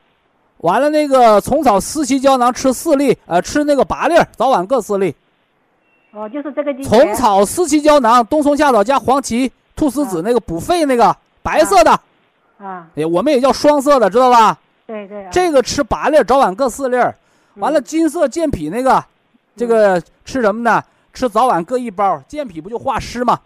[0.58, 5.14] 完了那个虫草司棋胶囊吃四粒，呃，吃那个八粒儿，早晚各四粒。
[6.14, 6.88] 哦，就是这个季节。
[6.88, 11.90] 虫草四气胶囊，冬虫夏草加黄芪、菟丝子啊那个补肺那个白色的，
[12.58, 14.56] 啊，哎，我们也叫双色的，知道吧？
[14.86, 15.24] 对对。
[15.24, 17.14] 啊这个吃八粒儿，早晚各四粒儿。
[17.56, 19.04] 完了，嗯金色健脾那个，
[19.56, 20.82] 这个吃什么呢？
[21.12, 22.20] 吃早晚各一包。
[22.28, 23.38] 健脾不就化湿吗？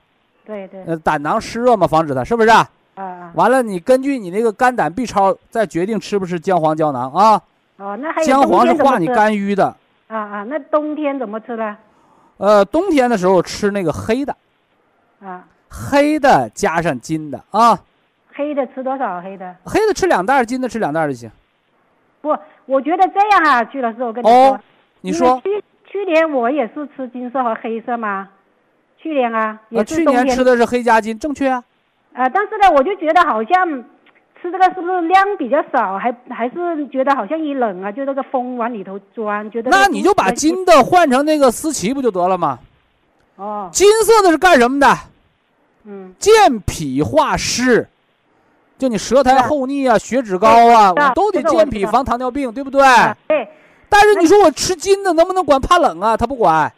[0.46, 2.48] 对对呃，胆囊湿热嘛，防止它，是不是？
[2.50, 7.40] 啊啊完了，你根据你那个肝胆 B 超再决定吃不吃姜黄胶囊啊。
[7.76, 9.66] 哦，那还有姜黄是化你肝郁的。
[10.08, 11.76] 啊啊，那冬天怎么吃呢？
[12.38, 14.36] 呃，冬天的时候吃那个黑的，
[15.20, 17.78] 啊，黑的加上金的啊，
[18.32, 19.20] 黑的吃多少？
[19.20, 19.54] 黑的？
[19.64, 21.30] 黑的吃两袋儿，金的吃两袋儿就行。
[22.20, 22.36] 不，
[22.66, 24.60] 我觉得这样啊，曲老师，我跟你说，哦，
[25.00, 25.40] 你说。
[25.42, 28.28] 去去年我也是吃金色和黑色吗，
[28.98, 31.64] 去年啊，也啊，去年吃的是黑加金，正确啊。
[32.12, 33.84] 啊，但是呢，我就觉得好像
[34.40, 42.58] 吃这个是不是量比较少，还还是觉得好像一冷啊，就那个风往里头钻，觉得那你就把金的换成那个思琪不就得了吗？
[43.36, 44.86] 哦，金色的是干什么的？
[45.84, 47.88] 嗯健脾化湿，
[48.76, 52.82] 就你舌苔厚腻啊、血脂高啊，我都得健脾防糖尿病，对不对？
[52.82, 53.48] 啊对
[53.88, 56.16] 但是你说我吃金的能不能管怕冷啊？
[56.16, 56.70] 他不管，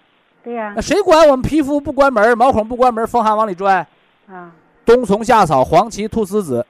[0.45, 3.85] 对呀那谁管我们皮肤不关门、毛孔不关门、风寒往里钻？
[4.29, 4.53] 啊
[4.85, 6.65] 冬虫夏草、黄芪、菟丝子，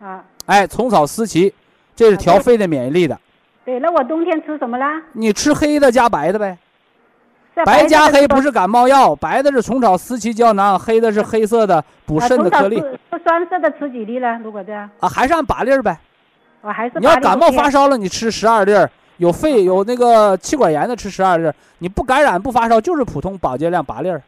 [0.00, 1.52] 啊哎，虫草、思琪，
[1.94, 3.18] 这是调肺的、免疫力的。
[3.64, 5.00] 对，那我冬天吃什么啦？
[5.12, 6.58] 你吃黑的加白的呗，
[7.64, 12.82] 白加黑不是是感冒药，白的是虫草、思琪胶囊，黑的是黑色的补啊肾的颗粒
[13.22, 14.40] 酸涩的吃几粒呢？
[14.42, 15.96] 如果这样，啊，还是按八粒儿呗。
[16.62, 18.86] 我还是你要感冒发烧烧了，你吃十二粒儿；
[19.18, 21.54] 有肺有那个气管炎的吃十二粒儿。
[21.78, 24.20] 你不感染不发烧，就是普通保健量八粒儿。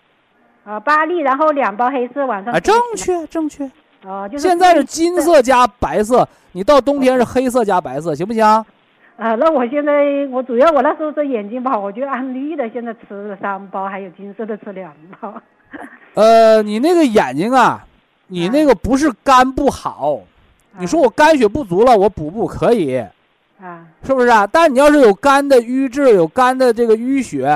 [0.65, 3.69] 啊八粒，然后两包黑色晚上啊，正确正确。
[4.05, 8.45] 哦，就是现在是金色加白色，你到冬天是黑色加白色，行不行？
[8.45, 15.33] 啊，那我现在我主要我那时候这眼睛不好，我就按绿的，现在吃了三包，还有金色的吃两包。
[16.15, 17.87] 呃，你那个眼睛啊，
[18.27, 20.21] 你那个不是肝不好，
[20.79, 22.97] 你说我肝血不足了，我补补可以，
[23.61, 24.47] 啊，是不是啊？
[24.51, 27.47] 但你要是有肝的瘀滞，有肝的这个淤血，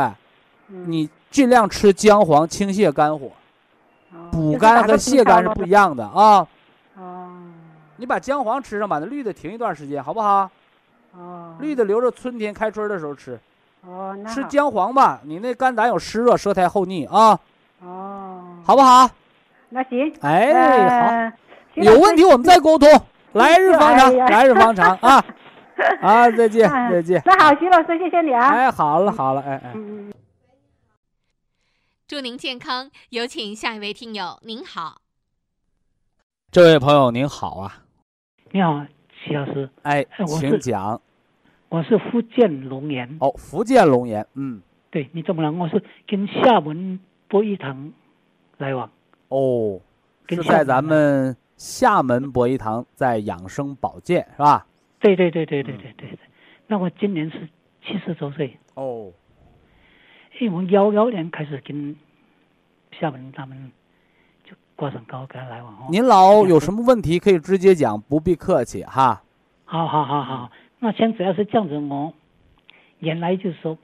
[0.68, 3.32] 嗯，你尽量吃姜黄清泻肝火，哦
[4.36, 5.70] 补肝和泻肝是不一。
[5.70, 6.46] 样的啊。
[6.98, 7.28] 哦
[7.98, 10.50] 你把姜黄吃上，把那绿的停一段时间，好不好？
[11.16, 13.40] 哦，绿的留着春天开春的时候吃，
[13.86, 15.18] 哦，那吃姜黄吧。
[15.24, 17.38] 你那肝胆有湿热，舌苔厚腻啊，
[17.82, 19.08] 哦，好不好？
[19.70, 21.32] 那行，哎，好，
[21.76, 22.86] 有问题我们再沟通。
[23.32, 25.24] 来日方长，哎来日方长啊！
[26.02, 27.22] 啊，再见，啊再见。
[27.24, 28.48] 那好，徐老师，谢谢你啊。
[28.48, 29.72] 哎，好了，好了，哎哎。
[32.08, 32.88] 祝您健康。
[33.10, 35.00] 有请下一位听友，您好。
[36.52, 37.82] 这位朋友您好啊，
[38.52, 40.06] 你好，齐老师，哎
[40.38, 41.00] 请讲。
[41.68, 43.16] 我是福建龙岩。
[43.18, 45.50] 哦，福建龙岩，嗯，对你怎么了？
[45.50, 47.92] 我是跟厦门博医堂
[48.58, 48.88] 来往。
[49.26, 49.80] 哦，
[50.28, 54.64] 跟是在咱们厦门博医堂在养生保健是吧？
[55.00, 56.18] 对对对对对嗯对对对。
[56.68, 57.48] 那我今年是
[57.84, 59.12] 七十周岁，哦，
[60.38, 61.96] 因为我幺幺年开始跟
[62.92, 63.72] 厦门他们
[64.44, 65.86] 就挂上高跟来往哦。
[65.90, 69.22] 您老有什么问题可以直接讲，不必客气哈。
[69.64, 72.12] 好好好好，那现在主要是这样子，我
[72.98, 73.76] 原来就是说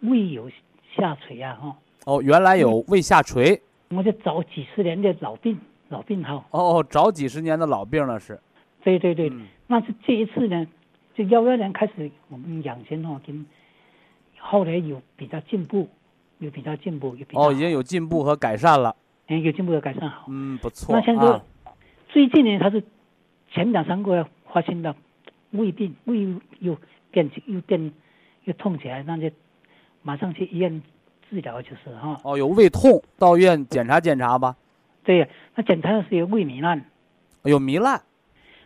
[0.00, 0.50] 胃有
[0.94, 5.58] 下垂啊哈，哦，原来有胃下垂，我就找几十年的老病
[5.88, 6.44] 老病号。
[6.50, 8.40] 哦，找几十年的老病了是。
[8.82, 10.66] 对对对，嗯那是这一次呢，
[11.14, 13.46] 就幺幺年开始我们养生哦，跟
[14.38, 15.88] 后来有比较进步，
[16.40, 18.94] 有比较进步，有比较哦，已经有进步和改善了。
[19.28, 20.24] 嗯有进步有改善好。
[20.28, 21.40] 嗯，不错那现在啊。
[22.08, 22.82] 最近呢，他是
[23.52, 24.92] 前两三个月发现到
[25.52, 26.26] 胃病，胃
[26.58, 26.76] 又
[27.12, 27.92] 变起又变
[28.42, 29.30] 又痛起来，那就
[30.02, 30.82] 马上去医院
[31.28, 34.56] 治疗，就是哈、哦，有胃痛，到医院检查检查吧。
[35.04, 36.84] 对呀，那检查的是有胃糜烂，
[37.44, 38.02] 有糜烂，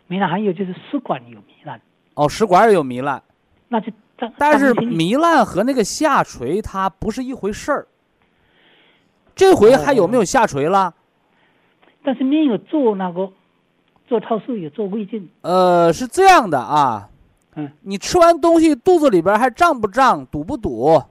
[0.09, 1.79] 糜烂还有就是食管有糜烂，
[2.15, 3.21] 哦，食管也有糜烂，
[3.67, 3.95] 那就当
[4.37, 7.87] 但是糜烂和那个下垂它不是一回事儿。
[9.35, 10.93] 这回还有没有下垂了？
[12.03, 13.29] 但是没有做那个
[14.07, 15.27] 做套数，有做胃镜。
[15.41, 17.09] 呃，是这样的啊，
[17.55, 21.03] 嗯，你吃完东西肚子里边还胀不胀、堵不堵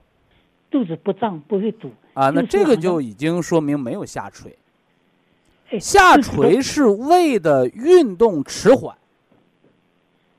[0.71, 2.29] 肚子不胀不会堵，啊？
[2.29, 4.57] 那这个就已经说明没有下垂。
[5.69, 8.99] 哎，下垂是胃的运动迟缓，哎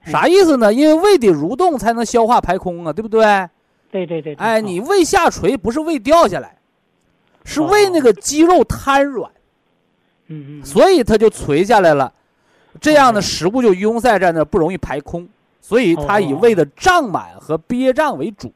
[0.07, 0.73] 啥意思呢？
[0.73, 3.25] 因为胃得蠕动才能消化排空啊，对不对？
[3.91, 6.57] 对对对，对哎，哦你胃下垂不是胃掉下来，
[7.45, 9.31] 是哦胃那个肌肉瘫软，
[10.27, 12.13] 嗯嗯，所以它就垂下来了。
[12.81, 15.27] 这样的哦食物就拥塞在那，不容易排空，
[15.61, 18.53] 所以它以哦胃的胀满和憋胀为主。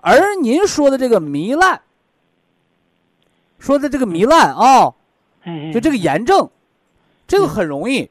[0.00, 1.80] 而您说的这个糜烂，
[3.58, 4.92] 说的这个糜烂啊、
[5.44, 6.48] 哎就这个炎症，
[7.26, 8.10] 这个很容易。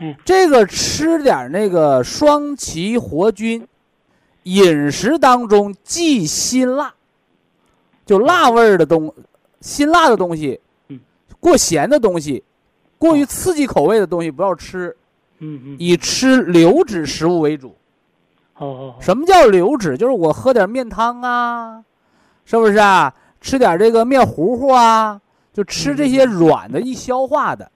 [0.00, 3.66] 嗯这个吃点那个双歧活菌，
[4.44, 6.94] 饮食当中忌辛辣，
[8.06, 9.12] 就辣味儿的东，
[9.60, 11.00] 辛辣的东西嗯，
[11.40, 12.44] 过咸的东西，
[12.96, 14.96] 过于刺激口味的东西不要吃，
[15.40, 17.74] 嗯嗯，以吃流质食物为主。
[18.56, 19.96] 哦什么叫流质？
[19.96, 21.84] 就是我喝点面汤啊，
[22.44, 23.14] 是不是啊？
[23.40, 25.20] 吃点这个面糊糊啊，
[25.52, 27.70] 就吃这些软的、易消化的。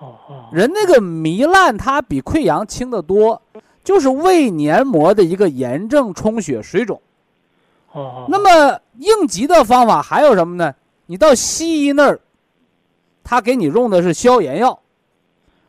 [0.00, 3.40] 哦哦，人那个糜烂，它比溃疡轻得多，
[3.84, 7.00] 就是胃黏膜的一个炎症、充血、水肿。
[7.92, 10.74] 哦哦，那么应急的方法还有什么呢？
[11.06, 12.20] 你到西医那儿，
[13.22, 14.80] 他给你用的是消炎药，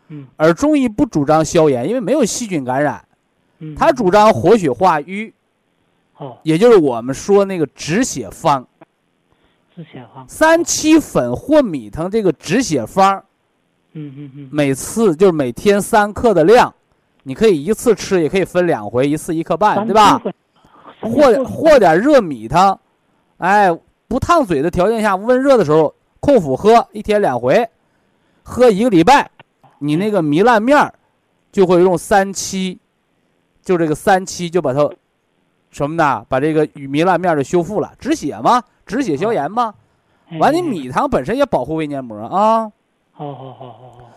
[0.08, 3.04] 嗯而中医不主张消炎，因为没有细菌感染，
[3.60, 5.34] 嗯，他主张活血化瘀，
[6.18, 8.66] 哦，也就是我们说那个止血方。
[9.76, 13.24] 止血方，三七粉或米汤这个止血方，
[13.94, 16.74] 嗯嗯嗯，每次就是每天三克的量，
[17.24, 20.22] 你可以一次吃，也可以分两回，一次一克半，对吧？
[21.02, 22.80] 和和点热米汤，
[23.38, 23.70] 哎，
[24.08, 27.68] 不烫嘴的条件下，温热的时候空腹喝，一天两回，
[28.44, 29.30] 喝一个礼拜，
[29.80, 30.94] 你那个糜烂面儿
[31.52, 32.80] 就会用三七，
[33.64, 34.90] 就这个三七就把它
[35.72, 36.24] 什么呢？
[36.30, 39.74] 把这个与糜烂面儿就修复了，止血嘛，止血消炎嘛。
[40.30, 42.72] 哎完，你米汤本身也保护胃黏膜啊。
[43.22, 44.12] 好好好好好，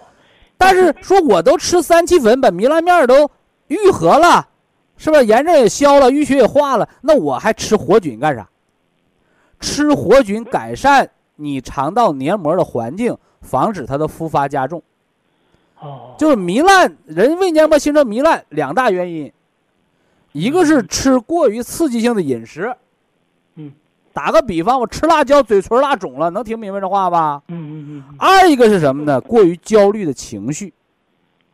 [0.57, 3.31] 但是说我都吃三七粉，把糜烂面儿都
[3.67, 4.49] 愈合了，
[4.97, 5.21] 是吧？
[5.21, 8.49] 炎症也消了，淤血也化了，那我还吃活菌干啥？
[9.61, 14.83] 吃活菌改善你肠道黏膜的环境，防止它的复发加重。
[15.81, 19.31] 哦，就是糜烂，人胃黏膜形成糜烂两大原因，
[20.33, 22.75] 一个是吃过于刺激性的饮食。
[24.15, 27.43] 嗯，打个比方，我吃辣椒，嘴唇辣肿了，能听明白这话吧？
[27.49, 29.21] 嗯嗯嗯嗯，二一个是什么呢？
[29.21, 30.73] 过于焦虑的情绪。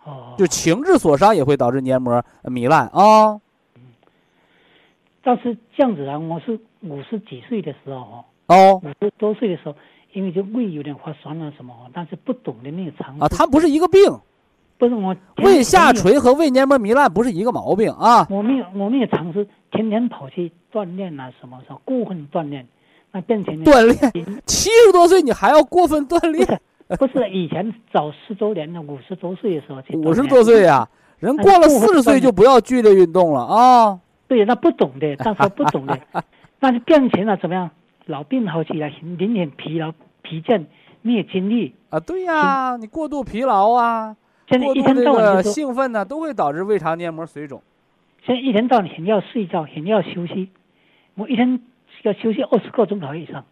[0.05, 3.41] 哦，就情志所伤也会导致黏膜呃糜烂啊。
[5.23, 9.75] 但是这样子啊，我是五十几岁的时候哦，哦五十多岁的时候，
[10.13, 14.01] 因为就胃有点发酸了什么哦，但是不懂得那个常识啊，它不是一个病，
[14.81, 15.15] 不是我
[15.45, 18.27] 胃下，垂和胃黏膜糜烂不是一个毛病啊。
[18.31, 22.67] 我没有我没有尝试天天跑去锻炼啊什么时候过分锻炼，
[23.13, 26.47] 那变成锻炼，七十多岁你还要过分锻不炼？
[26.89, 34.01] 是不是以前早十周年的五十多岁的时候去五十多岁呀、人过了四十岁就不要剧烈运动了啊。
[34.27, 35.99] 对，那不懂的， 但是不懂的，
[36.59, 37.71] 那就变成了怎么样？
[38.07, 40.65] 老病好起来，明显疲劳、疲倦，
[41.03, 41.75] 没有精力。
[41.91, 44.17] 啊，对呀、你过度疲劳啊，
[44.51, 47.63] 现在一天到晚就说，兴奋呢，都会导致胃肠黏膜水肿。
[48.27, 50.51] 现在一天到晚很要睡觉，很要休息。
[51.15, 51.61] 我一天
[52.03, 53.45] 要休息二十个钟头以上，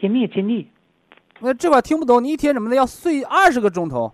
[0.00, 0.68] 也没有精力，
[1.40, 4.12] 那这块听不懂，你一天怎么的要睡二十个钟头？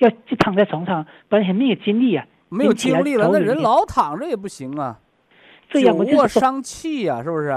[0.00, 2.26] 要就躺在床上，本来很没有精力啊。
[2.48, 4.98] 没有精力了，那人老躺着也不行啊，
[5.68, 7.54] 这久样我就是说，卧伤气呀、是不是？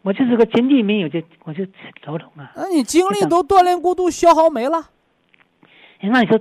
[0.00, 1.62] 我就是个精力没有，就我就
[2.02, 2.50] 头疼啊。
[2.56, 4.78] 那你精力都锻炼过度消耗没了，
[6.00, 6.40] 哎那你说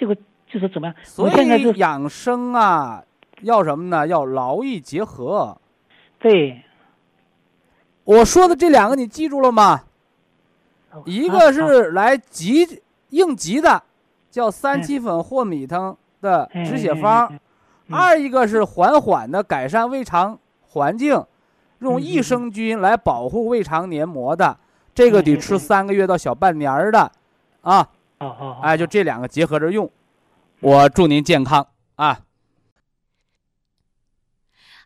[0.00, 0.16] 这个
[0.50, 0.96] 就是怎么样？
[1.04, 3.04] 所以养生啊，
[3.42, 4.06] 要什么呢？
[4.06, 5.58] 要劳逸结合。
[6.18, 6.64] 对，
[8.04, 9.82] 我说的这两个你记住了吗？
[11.04, 13.82] 一个是来急应急的，
[14.30, 17.38] 叫三七粉或米汤的哎止血方；嗯
[17.92, 21.22] 二一个是缓缓的改善胃肠环境，
[21.80, 24.56] 用嗯益生菌来保护胃肠黏膜的，
[24.94, 27.12] 这个得吃三个月到小半年儿的，
[27.62, 27.88] 啊，
[28.22, 29.90] 好好好，哎，就这两个结合着用。
[30.60, 32.26] 我祝您健康啊！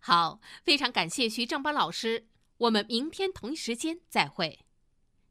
[0.01, 2.29] 好，非常感谢徐正邦老师，
[2.59, 4.61] 我们明天同一时间再会。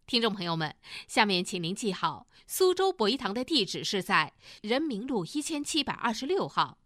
[0.05, 0.75] 听众朋友们，
[1.07, 6.77] 下面请您记好，苏州博一堂的地址是在人民路一千七百二十六号，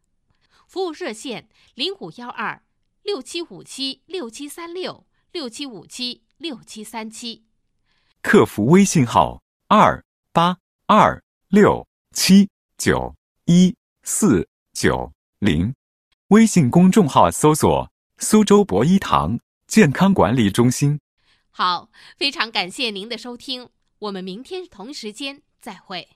[0.68, 2.62] 服务热线零五幺二
[3.02, 7.48] 六七五七六七三六六七五七六七三七。
[8.22, 10.60] 客服微信号二八
[10.90, 13.14] 二六七九
[13.44, 15.76] 一四九零，
[16.30, 20.98] 微信公众号搜索“苏州博一堂健康管理中心”。
[21.52, 23.70] 好，非常感谢您的收听，
[24.00, 26.08] 我们明天同时间再会。